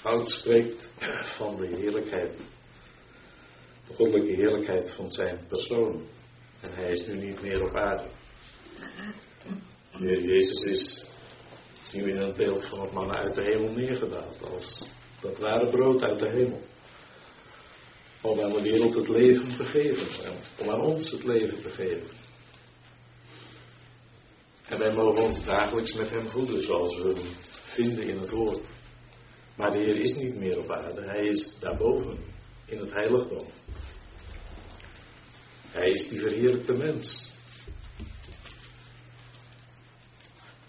Goud 0.00 0.30
spreekt 0.30 0.90
van 1.36 1.56
de 1.56 1.66
heerlijkheid, 1.66 2.36
de 3.86 3.94
goddelijke 3.94 4.34
heerlijkheid 4.34 4.90
van 4.90 5.10
zijn 5.10 5.38
persoon. 5.48 6.06
En 6.60 6.74
hij 6.74 6.90
is 6.90 7.06
nu 7.06 7.14
niet 7.14 7.42
meer 7.42 7.62
op 7.64 7.76
aarde. 7.76 8.08
Jezus 9.98 10.62
is, 10.62 11.06
we 11.92 11.98
in 11.98 12.16
het 12.16 12.36
beeld 12.36 12.66
van 12.66 12.80
het 12.80 12.92
mannen 12.92 13.16
uit 13.16 13.34
de 13.34 13.42
hemel 13.42 13.72
neergedaald, 13.72 14.42
als 14.42 14.90
dat 15.20 15.38
ware 15.38 15.70
brood 15.70 16.02
uit 16.02 16.18
de 16.18 16.30
hemel. 16.30 16.62
Om 18.20 18.40
aan 18.40 18.52
de 18.52 18.62
wereld 18.62 18.94
het 18.94 19.08
leven 19.08 19.56
te 19.56 19.64
geven, 19.64 20.24
en 20.24 20.36
om 20.58 20.70
aan 20.70 20.80
ons 20.80 21.10
het 21.10 21.24
leven 21.24 21.62
te 21.62 21.70
geven. 21.70 22.10
En 24.68 24.78
wij 24.78 24.92
mogen 24.92 25.22
ons 25.22 25.44
dagelijks 25.44 25.94
met 25.94 26.10
hem 26.10 26.28
voeden, 26.28 26.62
zoals 26.62 26.96
we 26.96 27.14
hem 27.14 27.34
vinden 27.74 28.08
in 28.08 28.18
het 28.18 28.30
woord. 28.30 28.60
Maar 29.60 29.72
de 29.72 29.78
Heer 29.78 29.96
is 29.96 30.14
niet 30.14 30.36
meer 30.36 30.58
op 30.58 30.70
aarde, 30.70 31.02
hij 31.02 31.22
is 31.22 31.56
daarboven, 31.58 32.18
in 32.64 32.78
het 32.78 32.92
heiligdom. 32.92 33.46
Hij 35.66 35.90
is 35.90 36.08
die 36.08 36.20
verheerlijkte 36.20 36.72
mens. 36.72 37.32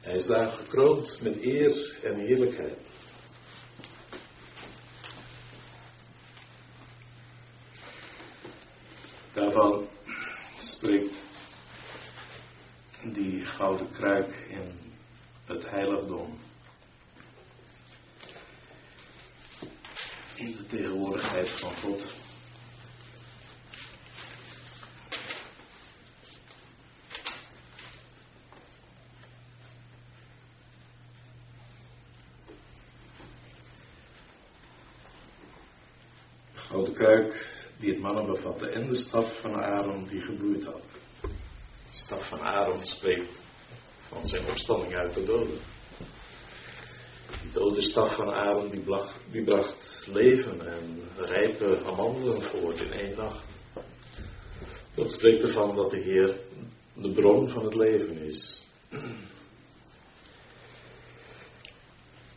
Hij 0.02 0.16
is 0.16 0.26
daar 0.26 0.52
gekroond 0.52 1.20
met 1.22 1.42
eer 1.42 2.00
en 2.04 2.20
heerlijkheid. 2.20 2.80
Daarvan 9.34 9.88
spreekt 10.58 11.16
die 13.04 13.46
gouden 13.46 13.92
kruik 13.92 14.36
in 14.50 14.80
het 15.46 15.70
heiligdom. 15.70 16.41
In 20.42 20.52
de 20.52 20.66
tegenwoordigheid 20.66 21.50
van 21.60 21.78
God. 21.78 22.02
Gouden 36.54 36.94
kruik 36.94 37.48
die 37.80 37.90
het 37.90 38.00
mannen 38.02 38.26
bevatte 38.26 38.70
en 38.70 38.88
de 38.88 38.96
staf 38.96 39.42
van 39.42 39.56
Aaron 39.56 40.08
die 40.08 40.22
gebloeid 40.22 40.66
had. 40.66 40.82
De 41.22 41.30
staf 41.90 42.30
van 42.30 42.40
Aaron 42.42 42.84
spreekt 42.84 43.42
van 44.08 44.28
zijn 44.28 44.50
opstanding 44.50 44.96
uit 44.96 45.14
de 45.14 45.24
doden. 45.24 45.71
Dode 47.72 47.84
staf 47.84 48.16
van 48.16 48.34
Aaron 48.34 48.70
die 48.70 48.82
bracht, 48.84 49.16
die 49.32 49.44
bracht 49.44 50.08
leven 50.12 50.60
en 50.68 51.02
rijpe 51.18 51.80
amandelen 51.86 52.42
voort 52.42 52.82
in 52.82 52.92
één 52.92 53.16
nacht. 53.16 53.46
Dat 54.96 55.12
spreekt 55.12 55.44
ervan 55.44 55.76
dat 55.76 55.90
de 55.92 56.00
Heer 56.00 56.38
de 56.94 57.12
bron 57.12 57.50
van 57.50 57.66
het 57.66 57.76
leven 57.76 58.18
is. 58.18 58.68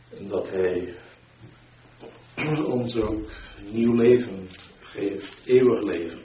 En 0.09 0.27
dat 0.27 0.49
Hij 0.49 0.97
ons 2.63 2.95
ook 2.95 3.29
nieuw 3.71 3.95
leven 3.95 4.49
geeft, 4.79 5.41
eeuwig 5.45 5.83
leven. 5.83 6.21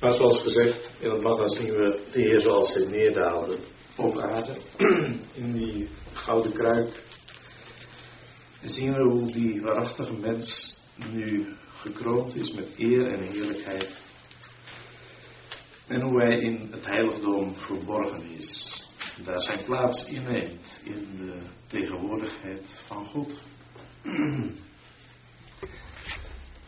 Maar 0.00 0.12
zoals 0.12 0.42
gezegd, 0.42 0.90
in 1.00 1.10
het 1.10 1.22
manna 1.22 1.48
zien 1.48 1.72
we 1.72 2.00
de 2.12 2.20
Heer 2.20 2.40
zoals 2.40 2.74
hij 2.74 2.86
neerdaalde 2.86 3.58
op 3.96 4.18
aarde, 4.18 4.56
in 5.42 5.52
die 5.52 5.88
gouden 6.12 6.52
kruik. 6.52 7.04
En 8.60 8.70
zien 8.70 8.92
we 8.92 9.02
hoe 9.02 9.32
die 9.32 9.60
waarachtige 9.60 10.12
mens 10.12 10.76
nu 11.12 11.46
gekroond 11.76 12.34
is 12.34 12.52
met 12.52 12.72
eer 12.76 13.06
en 13.06 13.22
heerlijkheid. 13.22 14.02
En 15.86 16.00
hoe 16.00 16.22
hij 16.22 16.38
in 16.38 16.68
het 16.70 16.86
heiligdom 16.86 17.54
verborgen 17.56 18.30
is. 18.30 18.70
Daar 19.24 19.40
zijn 19.40 19.64
plaats 19.64 20.06
inneemt 20.06 20.80
in 20.84 21.16
de 21.16 21.38
tegenwoordigheid 21.66 22.82
van 22.86 23.04
God. 23.04 23.42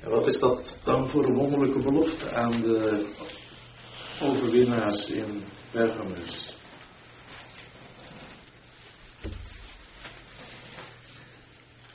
En 0.05 0.11
wat 0.11 0.27
is 0.27 0.39
dat 0.39 0.79
dan 0.85 1.09
voor 1.11 1.25
een 1.25 1.35
wonderlijke 1.35 1.81
belofte 1.81 2.35
aan 2.35 2.61
de 2.61 3.07
overwinnaars 4.21 5.09
in 5.09 5.43
Pergamus? 5.71 6.55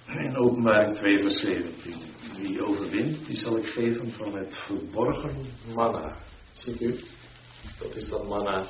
In 0.07 0.28
openbaring 0.39 0.97
2 0.97 1.19
vers 1.19 1.39
17. 1.39 2.01
Wie 2.37 2.65
overwint, 2.65 3.25
die 3.27 3.37
zal 3.37 3.57
ik 3.57 3.65
geven 3.65 4.11
van 4.11 4.37
het 4.37 4.55
verborgen 4.55 5.45
manna. 5.75 6.17
Ziet 6.51 6.81
u? 6.81 6.99
Dat 7.79 7.95
is 7.95 8.09
dat 8.09 8.27
manna 8.27 8.65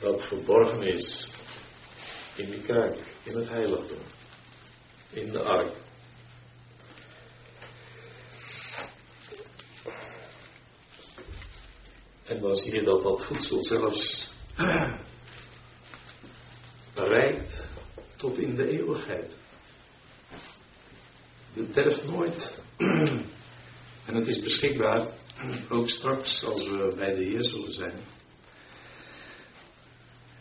dat 0.00 0.22
verborgen 0.22 0.82
is 0.82 1.28
in 2.36 2.50
die 2.50 2.60
kerk, 2.60 2.98
in 3.22 3.36
het 3.36 3.48
heiligdom, 3.48 4.02
in 5.10 5.30
de 5.30 5.42
ark. 5.42 5.72
En 12.24 12.40
dan 12.40 12.56
zie 12.56 12.74
je 12.74 12.82
dat 12.82 13.02
dat 13.02 13.24
voedsel 13.24 13.64
zelfs 13.64 14.30
reikt 16.94 17.68
tot 18.16 18.38
in 18.38 18.54
de 18.54 18.68
eeuwigheid. 18.68 19.43
Het 21.54 21.74
derft 21.74 22.04
nooit. 22.04 22.62
En 24.06 24.14
het 24.14 24.26
is 24.26 24.40
beschikbaar 24.40 25.08
ook 25.68 25.88
straks 25.88 26.44
als 26.44 26.68
we 26.68 26.92
bij 26.96 27.14
de 27.14 27.24
Heer 27.24 27.44
zullen 27.44 27.72
zijn. 27.72 27.98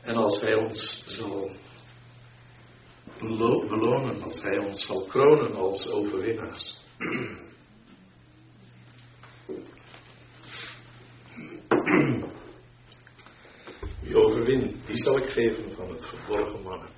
En 0.02 0.16
als 0.16 0.42
Hij 0.42 0.56
ons 0.56 1.04
zal 1.08 1.52
belonen, 3.20 4.24
als 4.24 4.42
Hij 4.42 4.58
ons 4.58 4.86
zal 4.86 5.06
kronen 5.06 5.56
als 5.56 5.88
overwinnaars. 5.88 6.76
die 14.94 15.04
zal 15.04 15.18
ik 15.18 15.30
geven 15.30 15.76
van 15.76 15.90
het 15.90 16.06
verborgen 16.06 16.62
mannen. 16.62 16.90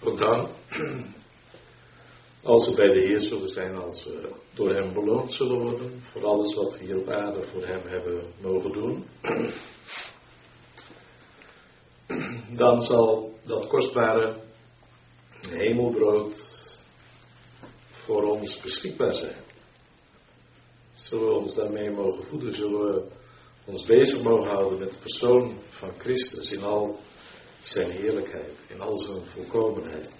Ook 0.00 0.18
dan, 0.18 0.48
als 2.42 2.68
we 2.68 2.74
bij 2.74 2.92
de 2.92 3.00
Heer 3.00 3.20
zullen 3.20 3.48
zijn, 3.48 3.76
als 3.76 4.04
we 4.04 4.32
door 4.54 4.74
Hem 4.74 4.92
beloond 4.92 5.32
zullen 5.32 5.60
worden 5.62 6.02
voor 6.02 6.24
alles 6.24 6.54
wat 6.54 6.78
we 6.78 6.84
hier 6.84 6.98
op 6.98 7.08
aarde 7.08 7.42
voor 7.42 7.66
Hem 7.66 7.82
hebben 7.86 8.22
mogen 8.40 8.72
doen, 8.72 9.04
dan 12.56 12.82
zal 12.82 13.34
dat 13.44 13.68
kostbare 13.68 14.34
hemelbrood 15.48 16.58
voor 17.90 18.22
ons 18.22 18.60
beschikbaar 18.60 19.14
zijn. 19.14 19.42
Zullen 20.94 21.26
we 21.26 21.34
ons 21.34 21.54
daarmee 21.54 21.90
mogen 21.90 22.24
voeden? 22.24 22.54
Zullen 22.54 22.80
we 22.80 23.08
ons 23.64 23.84
bezig 23.84 24.22
mogen 24.22 24.50
houden 24.50 24.78
met 24.78 24.92
de 24.92 24.98
persoon 24.98 25.58
van 25.68 25.90
Christus 25.98 26.50
in 26.50 26.62
al 26.62 26.98
zijn 27.62 27.90
heerlijkheid, 27.90 28.58
in 28.68 28.80
al 28.80 28.98
zijn 28.98 29.26
volkomenheid? 29.26 30.19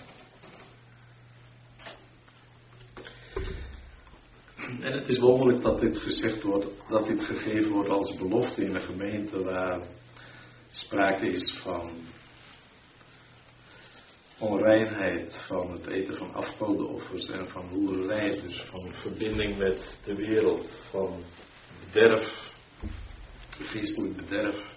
En 4.81 4.93
het 4.93 5.09
is 5.09 5.19
wonderlijk 5.19 5.63
dat 5.63 5.81
dit 5.81 5.99
gezegd 5.99 6.43
wordt, 6.43 6.67
dat 6.89 7.07
dit 7.07 7.25
gegeven 7.25 7.71
wordt 7.71 7.89
als 7.89 8.17
belofte 8.17 8.65
in 8.65 8.75
een 8.75 8.83
gemeente 8.83 9.43
waar 9.43 9.81
sprake 10.71 11.27
is 11.27 11.61
van 11.63 11.91
onreinheid, 14.39 15.45
van 15.47 15.73
het 15.73 15.87
eten 15.87 16.17
van 16.17 16.35
afgodenoffers 16.35 17.29
en 17.29 17.49
van 17.49 17.69
hoererij, 17.69 18.31
dus 18.31 18.61
van 18.61 18.93
verbinding 18.93 19.59
met 19.59 19.99
de 20.05 20.15
wereld, 20.15 20.71
van 20.91 21.23
bederf, 21.93 22.53
geestelijk 23.51 24.17
bederf. 24.17 24.75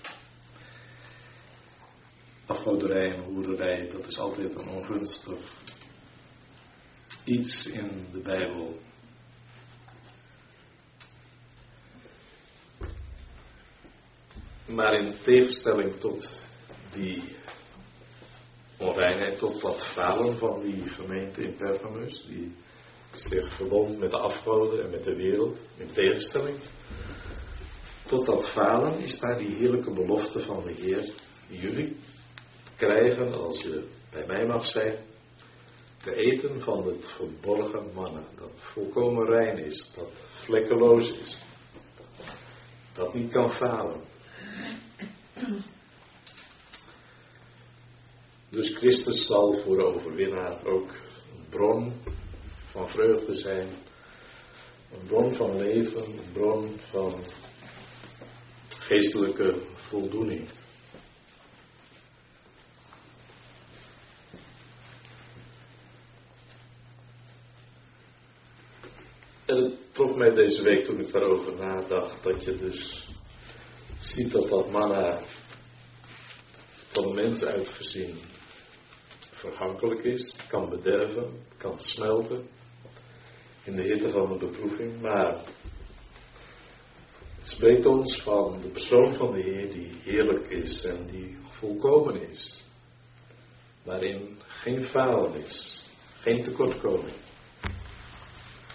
Afgoderij 2.45 3.13
en 3.13 3.23
hoererij, 3.23 3.89
dat 3.89 4.07
is 4.07 4.17
altijd 4.17 4.55
een 4.55 4.69
ongunstig 4.69 5.39
iets 7.25 7.65
in 7.65 8.07
de 8.11 8.19
Bijbel. 8.19 8.79
Maar 14.73 14.93
in 14.93 15.15
tegenstelling 15.23 15.99
tot 15.99 16.29
die 16.93 17.23
onreinheid, 18.77 19.37
tot 19.37 19.61
dat 19.61 19.85
falen 19.93 20.37
van 20.37 20.61
die 20.61 20.89
gemeente 20.89 21.43
in 21.43 21.55
Pergamus, 21.55 22.25
die 22.27 22.55
zich 23.13 23.55
verbond 23.55 23.99
met 23.99 24.11
de 24.11 24.17
afgoden 24.17 24.83
en 24.83 24.89
met 24.89 25.03
de 25.03 25.15
wereld, 25.15 25.57
in 25.77 25.91
tegenstelling. 25.93 26.57
Tot 28.05 28.25
dat 28.25 28.49
falen 28.49 28.99
is 28.99 29.19
daar 29.19 29.37
die 29.37 29.55
heerlijke 29.55 29.93
belofte 29.93 30.39
van 30.39 30.63
de 30.63 30.71
Heer, 30.71 31.13
jullie 31.47 31.95
krijgen 32.77 33.33
als 33.33 33.61
je 33.61 33.87
bij 34.11 34.25
mij 34.25 34.45
mag 34.45 34.65
zijn, 34.65 34.97
te 36.03 36.15
eten 36.15 36.61
van 36.61 36.87
het 36.87 37.05
verborgen 37.15 37.93
mannen, 37.93 38.25
dat 38.35 38.51
volkomen 38.55 39.25
rein 39.25 39.57
is, 39.57 39.91
dat 39.95 40.11
vlekkeloos 40.45 41.11
is, 41.11 41.41
dat 42.93 43.13
niet 43.13 43.31
kan 43.31 43.51
falen. 43.51 44.12
Dus 48.49 48.75
Christus 48.75 49.25
zal 49.25 49.53
voor 49.63 49.75
de 49.75 49.83
overwinnaar 49.83 50.65
ook 50.65 50.89
een 50.89 51.45
bron 51.49 51.93
van 52.69 52.89
vreugde 52.89 53.35
zijn, 53.35 53.67
een 54.91 55.07
bron 55.07 55.35
van 55.35 55.57
leven, 55.57 56.05
een 56.05 56.31
bron 56.33 56.79
van 56.91 57.23
geestelijke 58.67 59.61
voldoening. 59.75 60.49
En 69.45 69.55
het 69.55 69.93
trof 69.93 70.15
mij 70.15 70.29
deze 70.29 70.61
week 70.61 70.85
toen 70.85 70.99
ik 70.99 71.11
daarover 71.11 71.55
nadacht, 71.55 72.23
dat 72.23 72.43
je 72.43 72.57
dus 72.57 73.07
ziet 74.03 74.31
dat 74.31 74.49
dat 74.49 74.71
manna 74.71 75.21
van 76.87 77.03
de 77.03 77.13
mens 77.13 77.43
uitgezien 77.43 78.19
vergankelijk 79.19 80.03
is, 80.03 80.35
kan 80.47 80.69
bederven, 80.69 81.45
kan 81.57 81.79
smelten 81.79 82.47
in 83.63 83.75
de 83.75 83.81
hitte 83.81 84.09
van 84.09 84.27
de 84.27 84.45
beproeving, 84.45 85.01
maar 85.01 85.37
het 87.39 87.47
spreekt 87.47 87.85
ons 87.85 88.21
van 88.21 88.61
de 88.61 88.69
persoon 88.69 89.13
van 89.13 89.33
de 89.33 89.41
Heer 89.41 89.71
die 89.71 89.95
heerlijk 90.03 90.49
is 90.49 90.83
en 90.83 91.07
die 91.07 91.37
volkomen 91.43 92.29
is, 92.29 92.63
waarin 93.83 94.37
geen 94.47 94.83
falen 94.83 95.35
is, 95.35 95.83
geen 96.19 96.43
tekortkoming. 96.43 97.15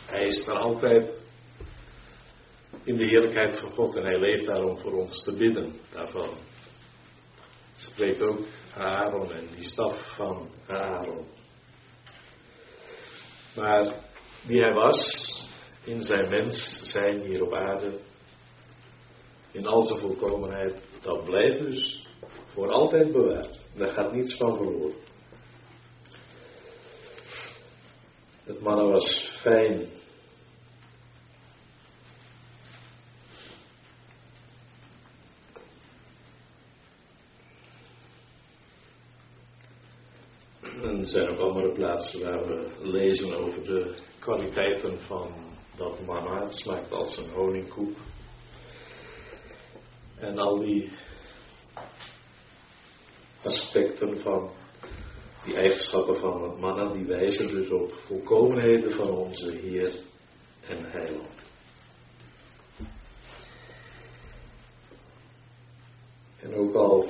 Hij 0.06 0.24
is 0.24 0.46
er 0.46 0.58
altijd 0.58 1.17
in 2.88 2.96
de 2.96 3.04
heerlijkheid 3.04 3.60
van 3.60 3.70
God 3.70 3.96
en 3.96 4.04
hij 4.04 4.18
leeft 4.18 4.46
daarom 4.46 4.78
voor 4.78 4.92
ons 4.92 5.24
te 5.24 5.36
bidden 5.36 5.72
daarvan. 5.92 6.28
Spreekt 7.76 8.20
ook 8.20 8.46
Aaron 8.74 9.32
en 9.32 9.48
die 9.56 9.64
staf 9.64 10.14
van 10.16 10.48
Aaron. 10.66 11.26
Maar 13.54 13.94
wie 14.46 14.60
hij 14.60 14.72
was 14.72 15.00
in 15.84 16.00
zijn 16.02 16.28
mens 16.28 16.80
zijn 16.82 17.20
hier 17.20 17.42
op 17.42 17.54
aarde, 17.54 18.00
in 19.50 19.66
al 19.66 19.82
zijn 19.82 20.00
volkomenheid, 20.00 20.74
dat 21.02 21.24
blijft 21.24 21.58
dus 21.58 22.06
voor 22.46 22.72
altijd 22.72 23.12
bewaard. 23.12 23.60
Daar 23.76 23.92
gaat 23.92 24.12
niets 24.12 24.36
van 24.36 24.56
verloren. 24.56 24.96
Het 28.44 28.60
mannen 28.60 28.90
was 28.90 29.38
fijn 29.42 29.97
er 40.82 41.06
zijn 41.06 41.28
ook 41.28 41.38
andere 41.38 41.72
plaatsen 41.72 42.20
waar 42.20 42.46
we 42.46 42.70
lezen 42.78 43.34
over 43.34 43.64
de 43.64 43.94
kwaliteiten 44.18 45.00
van 45.00 45.32
dat 45.76 46.06
manna. 46.06 46.44
Het 46.44 46.54
smaakt 46.54 46.92
als 46.92 47.16
een 47.16 47.30
honingkoek. 47.30 47.96
En 50.16 50.38
al 50.38 50.58
die 50.58 50.90
aspecten 53.42 54.20
van 54.20 54.50
die 55.44 55.54
eigenschappen 55.54 56.16
van 56.16 56.42
het 56.42 56.58
manna, 56.58 56.92
die 56.92 57.06
wijzen 57.06 57.48
dus 57.48 57.70
op 57.70 57.92
volkomenheden 57.92 58.90
van 58.90 59.08
onze 59.08 59.50
Heer 59.50 60.00
en 60.60 60.90
Heiland. 60.90 61.46
En 66.40 66.54
ook 66.54 66.74
al 66.74 67.08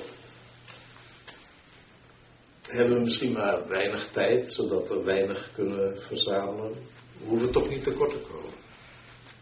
misschien 3.02 3.32
maar 3.32 3.68
weinig 3.68 4.10
tijd, 4.12 4.52
zodat 4.52 4.88
we 4.88 5.02
weinig 5.02 5.52
kunnen 5.52 5.98
verzamelen. 5.98 6.72
We 7.18 7.28
hoeven 7.28 7.52
toch 7.52 7.68
niet 7.68 7.82
tekort 7.82 8.12
te 8.12 8.18
komen. 8.18 8.52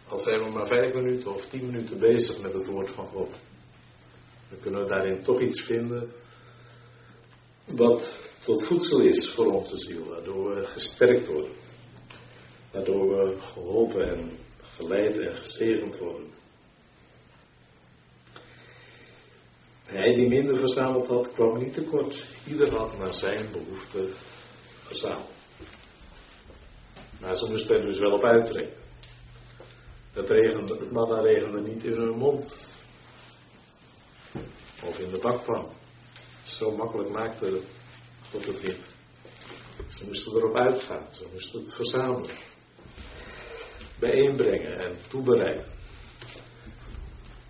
Al 0.08 0.18
zijn 0.18 0.42
we 0.42 0.50
maar 0.50 0.66
vijf 0.66 0.94
minuten 0.94 1.34
of 1.34 1.46
tien 1.46 1.66
minuten 1.66 1.98
bezig 1.98 2.42
met 2.42 2.52
het 2.52 2.66
woord 2.66 2.90
van 2.90 3.06
God. 3.06 3.30
Dan 4.50 4.60
kunnen 4.60 4.82
we 4.82 4.88
daarin 4.88 5.22
toch 5.22 5.40
iets 5.40 5.60
vinden 5.60 6.12
wat 7.66 8.30
tot 8.44 8.66
voedsel 8.66 9.00
is 9.00 9.32
voor 9.34 9.52
onze 9.52 9.78
ziel, 9.78 10.04
waardoor 10.04 10.54
we 10.54 10.66
gesterkt 10.66 11.26
worden. 11.26 11.52
Waardoor 12.72 13.08
we 13.08 13.40
geholpen 13.40 14.08
en 14.08 14.30
geleid 14.60 15.18
en 15.18 15.36
gezegend 15.36 15.98
worden. 15.98 16.26
Hij 19.86 20.14
die 20.14 20.28
minder 20.28 20.60
verzameld 20.60 21.06
had, 21.06 21.32
kwam 21.32 21.58
niet 21.58 21.72
tekort. 21.74 22.24
Ieder 22.46 22.76
had 22.76 22.98
naar 22.98 23.14
zijn 23.14 23.52
behoefte 23.52 24.12
verzameld. 24.82 25.34
Maar 27.20 27.36
ze 27.36 27.50
moesten 27.50 27.76
er 27.76 27.82
dus 27.82 27.98
wel 27.98 28.12
op 28.12 28.24
uittrekken. 28.24 28.84
Het, 30.12 30.30
regende, 30.30 30.76
het 30.78 30.90
manna 30.90 31.20
regende 31.20 31.60
niet 31.60 31.84
in 31.84 31.92
hun 31.92 32.18
mond. 32.18 32.74
Of 34.84 34.98
in 34.98 35.10
de 35.10 35.18
bakpan. 35.18 35.68
Zo 36.44 36.76
makkelijk 36.76 37.08
maakte 37.08 37.60
God 38.30 38.46
het 38.46 38.62
niet. 38.66 38.80
Ze 39.88 40.04
moesten 40.06 40.36
erop 40.36 40.56
uitgaan. 40.56 41.06
Ze 41.10 41.28
moesten 41.32 41.60
het 41.60 41.74
verzamelen. 41.74 42.36
Bijeenbrengen 43.98 44.78
en 44.78 44.96
toebereiden. 45.08 45.75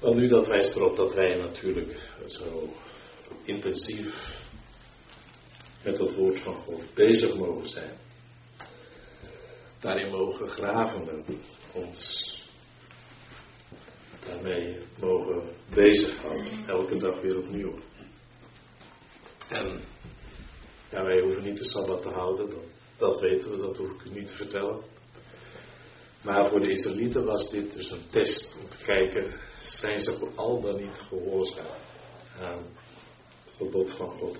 Wel 0.01 0.15
nu, 0.15 0.29
dat 0.29 0.47
wijst 0.47 0.77
erop 0.77 0.97
dat 0.97 1.15
wij 1.15 1.35
natuurlijk 1.35 2.11
zo 2.27 2.73
intensief 3.45 4.45
met 5.85 5.99
het 5.99 6.15
woord 6.15 6.41
van 6.41 6.55
God 6.55 6.95
bezig 6.95 7.35
mogen 7.37 7.69
zijn. 7.69 7.97
Daarin 9.81 10.11
mogen 10.11 10.49
graven 10.49 11.09
en 11.09 11.25
ons 11.73 12.35
daarmee 14.27 14.65
mee 14.65 14.79
mogen 15.01 15.43
bezighouden. 15.75 16.69
Elke 16.69 16.99
dag 16.99 17.21
weer 17.21 17.39
opnieuw. 17.39 17.79
En 19.49 19.81
ja, 20.91 21.05
wij 21.05 21.21
hoeven 21.21 21.45
niet 21.45 21.59
de 21.59 21.65
Sabbat 21.65 22.03
te 22.03 22.09
houden, 22.09 22.51
dat, 22.51 22.65
dat 22.97 23.21
weten 23.21 23.51
we, 23.51 23.57
dat 23.57 23.77
hoef 23.77 23.91
ik 23.91 24.05
u 24.05 24.11
niet 24.11 24.29
te 24.29 24.37
vertellen. 24.37 24.81
Maar 26.25 26.51
voor 26.51 26.61
de 26.61 26.71
Israëlieten 26.71 27.25
was 27.25 27.51
dit 27.51 27.73
dus 27.73 27.91
een 27.91 28.07
test 28.11 28.59
om 28.63 28.69
te 28.71 28.85
kijken, 28.85 29.33
zijn 29.67 30.01
ze 30.01 30.29
al 30.35 30.61
dan 30.61 30.77
niet 30.77 30.99
gehoorzaam 31.09 31.77
aan 32.41 32.65
het 33.45 33.55
gebod 33.57 33.97
van 33.97 34.09
God. 34.19 34.39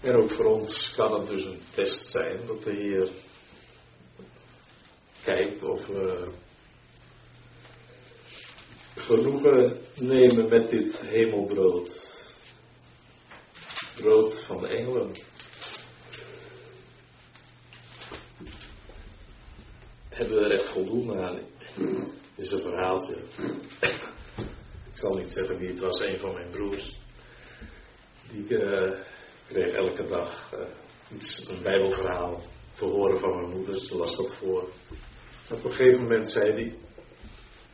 En 0.00 0.14
ook 0.14 0.30
voor 0.30 0.44
ons 0.44 0.92
kan 0.96 1.20
het 1.20 1.28
dus 1.28 1.44
een 1.44 1.62
test 1.74 2.10
zijn 2.10 2.46
dat 2.46 2.62
de 2.62 2.70
Heer 2.70 3.10
kijkt 5.24 5.62
of 5.62 5.86
we 5.86 6.30
genoegen 8.94 9.80
nemen 9.94 10.48
met 10.48 10.70
dit 10.70 11.00
hemelbrood. 11.00 12.10
Brood 13.96 14.44
van 14.44 14.60
de 14.60 14.68
engelen. 14.68 15.12
Hebben 20.22 20.40
we 20.40 20.44
er 20.44 20.60
echt 20.60 20.72
voldoende 20.72 21.22
aan? 21.22 21.40
Dit 22.34 22.46
is 22.46 22.52
een 22.52 22.60
verhaaltje. 22.60 23.16
Ik 24.90 24.96
zal 24.98 25.14
niet 25.14 25.30
zeggen 25.30 25.58
wie 25.58 25.68
het 25.68 25.80
was, 25.80 26.00
een 26.00 26.18
van 26.18 26.32
mijn 26.32 26.50
broers. 26.50 26.98
Die 28.30 28.48
uh, 28.48 28.90
kreeg 29.46 29.72
elke 29.72 30.06
dag 30.06 30.52
uh, 30.54 30.60
iets, 31.16 31.46
een 31.48 31.62
bijbelverhaal 31.62 32.42
te 32.74 32.84
horen 32.84 33.18
van 33.18 33.36
mijn 33.36 33.50
moeder. 33.56 33.80
Ze 33.80 33.96
las 33.96 34.16
dat 34.16 34.34
voor. 34.34 34.68
Op 35.50 35.64
een 35.64 35.72
gegeven 35.72 36.02
moment 36.02 36.30
zei 36.30 36.50
hij, 36.50 36.76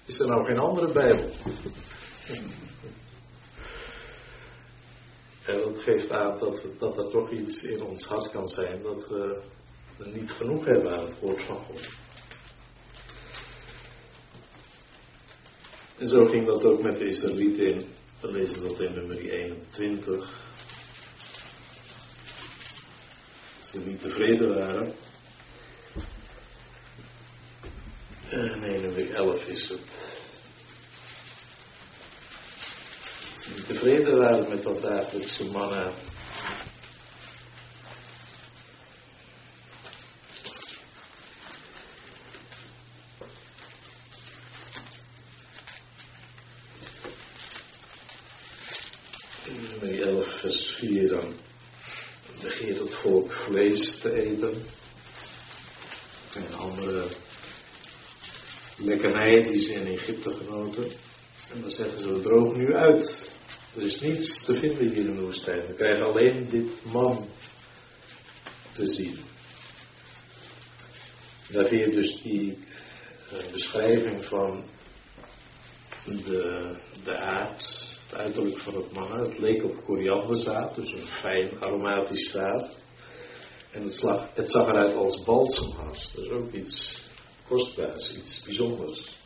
is 0.07 0.19
er 0.19 0.27
nou 0.27 0.45
geen 0.45 0.59
andere 0.59 0.93
bijbel? 0.93 1.31
En 5.45 5.57
dat 5.57 5.83
geeft 5.83 6.11
aan 6.11 6.39
dat, 6.39 6.67
dat 6.79 6.97
er 6.97 7.11
toch 7.11 7.31
iets 7.31 7.63
in 7.63 7.83
ons 7.83 8.07
hart 8.07 8.31
kan 8.31 8.49
zijn 8.49 8.83
dat 8.83 9.09
we 9.09 9.43
niet 10.05 10.31
genoeg 10.31 10.65
hebben 10.65 10.97
aan 10.97 11.05
het 11.05 11.21
woord 11.21 11.43
van 11.43 11.57
God. 11.57 12.07
En 15.99 16.07
zo 16.09 16.25
ging 16.27 16.47
dat 16.47 16.65
ook 16.65 16.83
met 16.83 16.99
de 16.99 17.05
Israëlieten. 17.05 17.89
We 18.21 18.31
lezen 18.31 18.63
dat 18.63 18.81
in 18.81 18.95
nummer 18.95 19.19
21. 19.19 20.47
Ze 23.61 23.79
niet 23.79 24.01
tevreden 24.01 24.55
waren. 24.55 24.95
Uh, 28.33 28.57
nee, 28.57 28.81
nummer 28.81 29.15
11 29.15 29.47
is 29.47 29.69
het. 29.69 29.81
Ze 33.41 33.51
niet 33.57 33.67
tevreden 33.67 34.19
waren 34.19 34.49
met 34.49 34.63
dat 34.63 34.83
dagelijkse 34.83 35.45
mannen. 35.45 35.93
Nummer 49.81 50.01
11, 50.03 50.38
vers 50.49 50.77
4 50.79 51.09
dan 51.09 51.35
begeert 52.43 52.79
het 52.79 52.95
volk 52.95 53.33
vlees 53.33 53.99
te 54.01 54.13
eten. 54.13 54.63
En 56.35 56.55
andere 56.55 57.09
lekkernij 58.77 59.43
die 59.45 59.61
ze 59.61 59.73
in 59.73 59.87
Egypte 59.87 60.31
genoten. 60.31 60.91
En 61.53 61.61
dan 61.61 61.71
zeggen 61.71 61.99
ze, 61.99 62.13
we 62.13 62.21
drogen 62.21 62.59
nu 62.59 62.75
uit. 62.75 63.31
Er 63.77 63.83
is 63.83 64.01
niets 64.01 64.45
te 64.45 64.59
vinden 64.59 64.89
hier 64.89 65.07
in 65.07 65.15
de 65.15 65.21
woestijn. 65.21 65.67
We 65.67 65.75
krijgen 65.75 66.05
alleen 66.05 66.49
dit 66.51 66.85
man 66.85 67.29
te 68.73 68.87
zien. 68.87 69.19
Daar 71.49 71.69
weer 71.69 71.91
dus 71.91 72.23
die 72.23 72.59
uh, 73.33 73.53
beschrijving 73.53 74.25
van 74.25 74.65
de, 76.05 76.77
de 77.05 77.19
aard, 77.19 77.88
het 78.09 78.19
uiterlijk 78.19 78.59
van 78.59 78.75
het 78.75 78.93
man. 78.93 79.21
Het 79.21 79.39
leek 79.39 79.65
op 79.65 79.85
korianderzaad, 79.85 80.75
dus 80.75 80.93
een 80.93 81.07
fijn 81.07 81.61
aromatisch 81.61 82.31
zaad. 82.31 82.79
En 83.71 83.83
het, 83.83 84.03
het 84.35 84.51
zag 84.51 84.69
eruit 84.69 84.97
als 84.97 85.25
balsemhars. 85.25 86.13
Dat 86.13 86.25
is 86.25 86.31
ook 86.31 86.53
iets 86.53 87.03
kostbaars, 87.49 88.17
iets 88.17 88.43
bijzonders. 88.45 89.17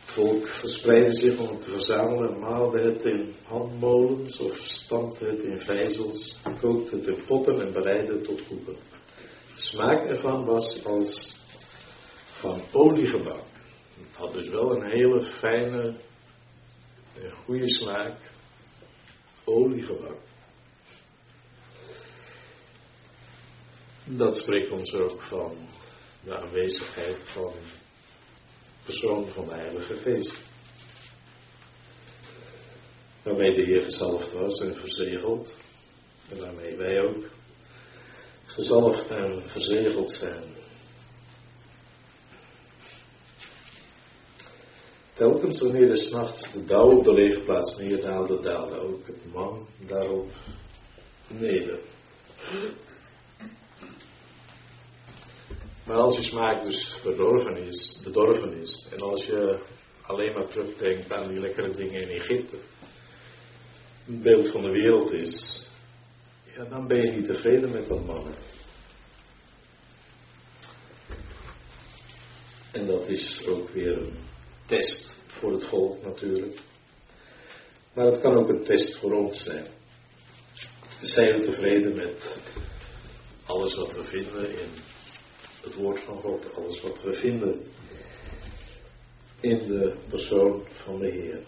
Het 0.00 0.12
volk 0.14 0.48
verspreidde 0.48 1.12
zich 1.12 1.38
om 1.38 1.48
het 1.48 1.62
te 1.62 1.70
verzamelen, 1.70 2.38
maalde 2.38 2.80
het 2.80 3.04
in 3.04 3.34
handmolens 3.44 4.38
of 4.38 4.56
stampte 4.56 5.24
het 5.24 5.42
in 5.42 5.58
vijzels, 5.58 6.36
kookte 6.60 6.96
het 6.96 7.06
in 7.06 7.24
potten 7.26 7.60
en 7.60 7.72
bereidde 7.72 8.12
het 8.12 8.24
tot 8.24 8.46
koeken. 8.46 8.76
De 9.54 9.62
smaak 9.62 10.06
ervan 10.06 10.44
was 10.44 10.84
als 10.84 11.36
van 12.40 12.62
oliegebak. 12.72 13.44
Het 13.96 14.16
had 14.16 14.32
dus 14.32 14.48
wel 14.48 14.76
een 14.76 14.90
hele 14.90 15.22
fijne 15.22 15.96
en 17.14 17.32
goede 17.32 17.68
smaak. 17.68 18.18
Oliegebak. 19.44 20.18
Dat 24.04 24.38
spreekt 24.38 24.70
ons 24.70 24.92
ook 24.94 25.22
van 25.22 25.56
de 26.24 26.36
aanwezigheid 26.38 27.30
van 27.32 27.52
persoon 28.84 29.28
van 29.28 29.46
de 29.46 29.54
Heilige 29.54 29.96
Geest. 29.96 30.50
Waarmee 33.22 33.54
de 33.54 33.62
Heer 33.62 33.82
gezalfd 33.82 34.32
was 34.32 34.60
en 34.60 34.76
verzegeld. 34.76 35.56
En 36.28 36.38
waarmee 36.38 36.76
wij 36.76 37.00
ook 37.00 37.24
gezalfd 38.46 39.10
en 39.10 39.42
verzegeld 39.48 40.10
zijn. 40.10 40.51
Telkens 45.14 45.60
wanneer 45.60 45.86
de 45.86 45.98
s'nachts 45.98 46.52
de 46.52 46.64
dauw 46.64 46.96
op 46.98 47.04
de 47.04 47.12
leegplaats 47.12 47.76
neerdaalde, 47.76 48.40
daalde 48.40 48.80
ook 48.80 49.06
het 49.06 49.32
man 49.32 49.66
daarop 49.86 50.30
neder. 51.28 51.78
Maar 55.86 55.96
als 55.96 56.16
je 56.16 56.22
smaak 56.22 56.62
dus 56.62 56.98
verdorven 57.02 57.56
is, 57.56 58.00
bedorven 58.04 58.60
is, 58.60 58.86
en 58.90 59.00
als 59.00 59.26
je 59.26 59.58
alleen 60.02 60.32
maar 60.32 60.46
terugdenkt 60.46 61.12
aan 61.12 61.28
die 61.28 61.40
lekkere 61.40 61.70
dingen 61.70 62.00
in 62.00 62.08
Egypte, 62.08 62.56
een 64.08 64.22
beeld 64.22 64.50
van 64.50 64.62
de 64.62 64.70
wereld 64.70 65.12
is, 65.12 65.66
ja, 66.56 66.64
dan 66.64 66.86
ben 66.86 67.02
je 67.02 67.10
niet 67.10 67.26
tevreden 67.26 67.70
met 67.70 67.88
dat 67.88 68.06
mannen. 68.06 68.34
En 72.72 72.86
dat 72.86 73.08
is 73.08 73.46
ook 73.46 73.68
weer 73.68 73.98
een 73.98 74.31
test 74.66 75.16
voor 75.26 75.52
het 75.52 75.64
volk 75.64 76.02
natuurlijk. 76.02 76.60
Maar 77.94 78.06
het 78.06 78.20
kan 78.20 78.36
ook 78.36 78.48
een 78.48 78.64
test 78.64 78.98
voor 78.98 79.12
ons 79.12 79.42
zijn. 79.42 79.66
Zijn 81.00 81.38
we 81.38 81.44
tevreden 81.44 81.94
met 81.94 82.40
alles 83.46 83.74
wat 83.74 83.96
we 83.96 84.04
vinden 84.04 84.58
in 84.58 84.70
het 85.62 85.74
woord 85.74 86.00
van 86.00 86.20
God, 86.20 86.54
alles 86.54 86.80
wat 86.80 87.02
we 87.02 87.12
vinden 87.12 87.66
in 89.40 89.58
de 89.58 89.96
persoon 90.08 90.66
van 90.84 90.98
de 90.98 91.10
Heer. 91.10 91.42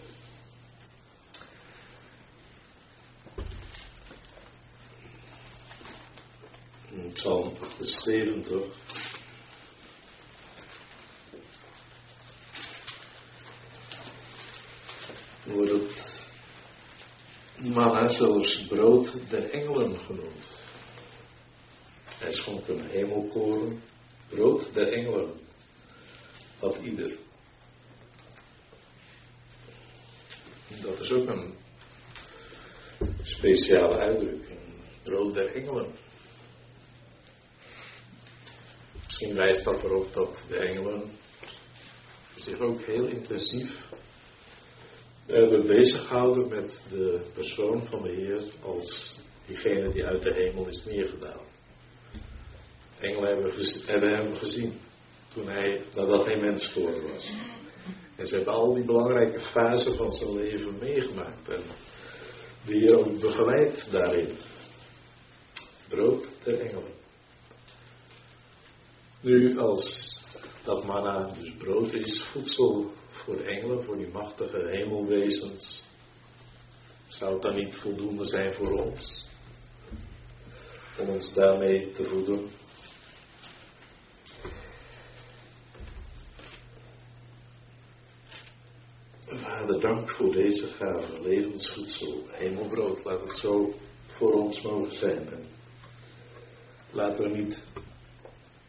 Psalm 7.13 7.53
78. 7.59 8.84
Wordt 15.55 16.23
manna 17.57 18.07
zelfs 18.07 18.65
brood 18.67 19.29
der 19.29 19.49
engelen 19.49 19.99
genoemd. 19.99 20.45
Hij 22.19 22.31
schonk 22.31 22.67
een 22.67 22.89
hemelkoren 22.89 23.81
brood 24.29 24.73
der 24.73 24.93
engelen 24.93 25.39
had 26.59 26.77
ieder. 26.83 27.11
Dat 30.81 30.99
is 30.99 31.11
ook 31.11 31.27
een 31.27 31.55
speciale 33.21 33.97
uitdrukking. 33.97 34.59
Brood 35.03 35.33
der 35.33 35.55
engelen. 35.55 35.95
Misschien 39.03 39.35
wijst 39.35 39.63
dat 39.63 39.83
erop 39.83 40.13
dat 40.13 40.39
de 40.47 40.57
engelen 40.57 41.11
zich 42.35 42.59
ook 42.59 42.81
heel 42.81 43.05
intensief 43.05 43.93
hebben 45.25 45.67
bezighouden 45.67 46.47
met 46.47 46.83
de 46.89 47.25
persoon 47.33 47.85
van 47.87 48.01
de 48.01 48.11
Heer 48.11 48.43
als 48.61 49.17
diegene 49.45 49.93
die 49.93 50.05
uit 50.05 50.23
de 50.23 50.33
hemel 50.33 50.67
is 50.67 50.85
neergedaan. 50.85 51.41
Engelen 52.99 53.29
hebben, 53.29 53.53
hebben 53.85 54.15
hem 54.15 54.35
gezien 54.35 54.73
toen 55.33 55.47
hij, 55.47 55.81
nadat 55.95 56.25
hij 56.25 56.39
mens 56.39 56.67
geworden 56.67 57.11
was. 57.11 57.33
En 58.15 58.27
ze 58.27 58.35
hebben 58.35 58.53
al 58.53 58.73
die 58.73 58.85
belangrijke 58.85 59.39
fasen 59.39 59.95
van 59.95 60.11
zijn 60.11 60.35
leven 60.35 60.77
meegemaakt. 60.79 61.49
En 61.49 61.61
de 62.65 62.77
Heer 62.77 62.97
ook 62.99 63.19
begeleid 63.19 63.91
daarin. 63.91 64.37
Brood 65.89 66.27
der 66.43 66.59
engelen. 66.59 66.93
Nu, 69.21 69.59
als 69.59 70.13
dat 70.63 70.85
manna 70.85 71.33
dus 71.33 71.53
brood 71.57 71.93
is, 71.93 72.23
voedsel 72.31 72.91
voor 73.25 73.39
engelen, 73.39 73.83
voor 73.83 73.97
die 73.97 74.11
machtige 74.11 74.67
hemelwezens, 74.67 75.83
zou 77.07 77.33
het 77.33 77.41
dan 77.41 77.55
niet 77.55 77.75
voldoende 77.75 78.25
zijn 78.25 78.53
voor 78.53 78.83
ons? 78.83 79.25
Om 80.99 81.09
ons 81.09 81.33
daarmee 81.33 81.91
te 81.91 82.03
voeden? 82.03 82.49
Vader, 89.25 89.79
dank 89.79 90.09
voor 90.09 90.31
deze 90.31 90.67
gave, 90.67 91.21
levensvoedsel, 91.21 92.23
hemelbrood. 92.31 93.03
Laat 93.03 93.21
het 93.21 93.37
zo 93.37 93.73
voor 94.07 94.33
ons 94.33 94.61
mogen 94.61 94.95
zijn. 94.95 95.29
En 95.29 95.45
laten 96.91 97.23
we 97.23 97.37
niet 97.37 97.63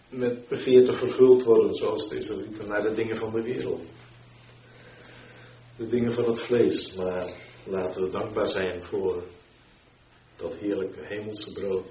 met 0.08 0.48
begeerte 0.48 0.92
vervuld 0.92 1.42
worden, 1.42 1.74
zoals 1.74 2.08
de 2.08 2.18
Israëlieten, 2.18 2.68
naar 2.68 2.82
de 2.82 2.92
dingen 2.92 3.16
van 3.16 3.32
de 3.32 3.42
wereld. 3.42 3.82
De 5.76 5.88
dingen 5.88 6.12
van 6.12 6.24
het 6.24 6.40
vlees, 6.40 6.94
maar 6.94 7.32
laten 7.64 8.02
we 8.02 8.10
dankbaar 8.10 8.48
zijn 8.48 8.82
voor 8.82 9.22
dat 10.36 10.54
heerlijke 10.54 11.06
hemelse 11.06 11.52
brood. 11.52 11.90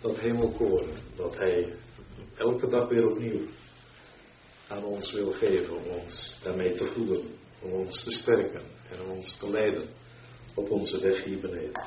Dat 0.00 0.16
hemelkoren, 0.16 0.96
dat 1.16 1.36
Hij 1.36 1.74
elke 2.36 2.68
dag 2.68 2.88
weer 2.88 3.10
opnieuw 3.10 3.46
aan 4.68 4.84
ons 4.84 5.12
wil 5.12 5.30
geven 5.30 5.76
om 5.76 5.84
ons 5.84 6.38
daarmee 6.42 6.72
te 6.72 6.86
voeden, 6.86 7.22
om 7.60 7.72
ons 7.72 8.04
te 8.04 8.10
sterken 8.10 8.62
en 8.90 9.02
om 9.02 9.10
ons 9.10 9.38
te 9.38 9.50
leiden 9.50 9.88
op 10.54 10.70
onze 10.70 11.00
weg 11.00 11.24
hier 11.24 11.40
beneden. 11.40 11.86